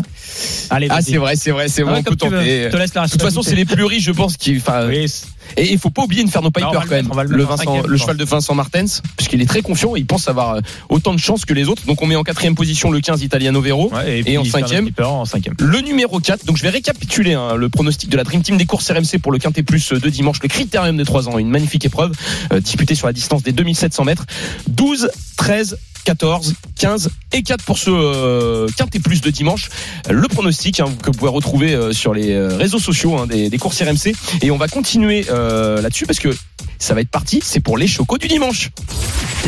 [0.71, 1.95] Allez, Ah, c'est vrai, c'est vrai, c'est Ah vrai.
[1.95, 2.64] ouais, on peut tenter.
[2.64, 4.57] Je te laisse la De toute façon, c'est les plus riches, je pense, qui.
[4.59, 5.11] Enfin, Oui,
[5.57, 7.37] Et il faut pas oublier Inferno Piper on va le quand même.
[7.37, 10.61] le Vincent- cheval de Vincent Martens, puisqu'il est très confiant et il pense avoir euh,
[10.88, 11.85] autant de chances que les autres.
[11.87, 13.91] Donc on met en quatrième position le 15 Italiano Vero.
[13.93, 15.55] Ouais, Et en cinquième en cinquième.
[15.59, 18.67] Le numéro 4, donc je vais récapituler hein, le pronostic de la Dream Team des
[18.67, 21.85] courses RMC pour le Quintet Plus de dimanche, le Critérium des 3 ans, une magnifique
[21.85, 22.12] épreuve
[22.53, 24.25] euh, disputée sur la distance des 2700 mètres.
[24.69, 29.71] 12, 13, 14, 15 et 4 pour ce euh, Quintet Plus de dimanche.
[30.11, 33.51] Le pronostic hein, que vous pouvez retrouver euh, sur les euh, réseaux sociaux hein, des,
[33.59, 34.15] courses RMC.
[34.43, 36.31] Et on va continuer euh, là-dessus parce que
[36.79, 38.71] ça va être parti, c'est pour les chocos du dimanche.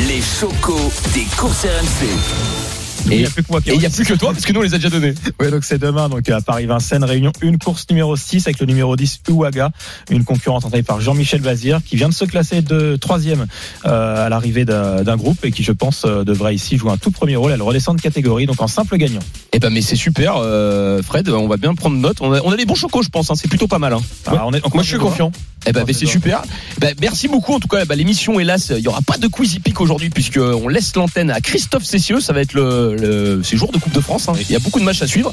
[0.09, 2.74] Les chocos des courses RMC.
[3.11, 4.53] Il n'y a plus que moi Et il n'y a plus que toi parce que
[4.53, 5.15] nous on les a déjà donnés.
[5.39, 8.97] Ouais, donc c'est demain, donc à Paris-Vincennes, réunion une course numéro 6 avec le numéro
[8.97, 9.71] 10 Uwaga,
[10.11, 13.47] une concurrente entraînée par Jean-Michel Bazir, qui vient de se classer de troisième
[13.87, 17.11] euh, à l'arrivée d'un groupe et qui, je pense, euh, devrait ici jouer un tout
[17.11, 17.53] premier rôle.
[17.53, 19.21] Elle redescend de catégorie, donc en simple gagnant.
[19.53, 21.29] Eh ben mais c'est super, euh, Fred.
[21.29, 22.19] On va bien prendre note.
[22.21, 23.31] On a, on a des bons chocos, je pense.
[23.31, 23.93] hein, c'est plutôt pas mal.
[23.93, 24.01] Hein.
[24.27, 25.31] Alors, on est, Moi, je suis confiant.
[25.67, 26.43] Eh ben, c'est super.
[26.79, 27.55] Ben, merci beaucoup.
[27.55, 30.39] En tout cas, ben, l'émission, hélas, il y aura pas de quiz hippique aujourd'hui puisque
[30.39, 32.21] on laisse l'antenne à Christophe Cessieux.
[32.21, 34.29] Ça va être le, le jour de Coupe de France.
[34.29, 34.35] hein.
[34.41, 35.33] Il y a beaucoup de matchs à suivre.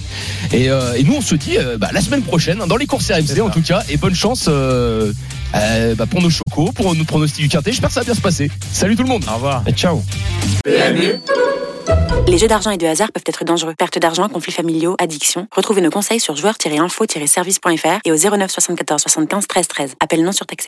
[0.54, 2.86] Et, euh, et nous, on se dit euh, bah, la semaine prochaine hein, dans les
[2.86, 3.84] courses RMC en tout cas.
[3.90, 5.12] Et bonne chance euh,
[5.56, 7.72] euh, bah, pour nos chocos, pour nos pronostics du quintet.
[7.72, 8.50] J'espère que ça va bien se passer.
[8.72, 9.26] Salut tout le monde.
[9.30, 9.64] Au revoir.
[9.68, 10.02] Et ciao.
[12.28, 13.74] Les jeux d'argent et de hasard peuvent être dangereux.
[13.78, 15.48] Perte d'argent, conflits familiaux, addiction.
[15.52, 19.96] Retrouvez nos conseils sur joueurs-info-service.fr et au 09 74 75 13 13.
[20.00, 20.60] Appel non surtaxé.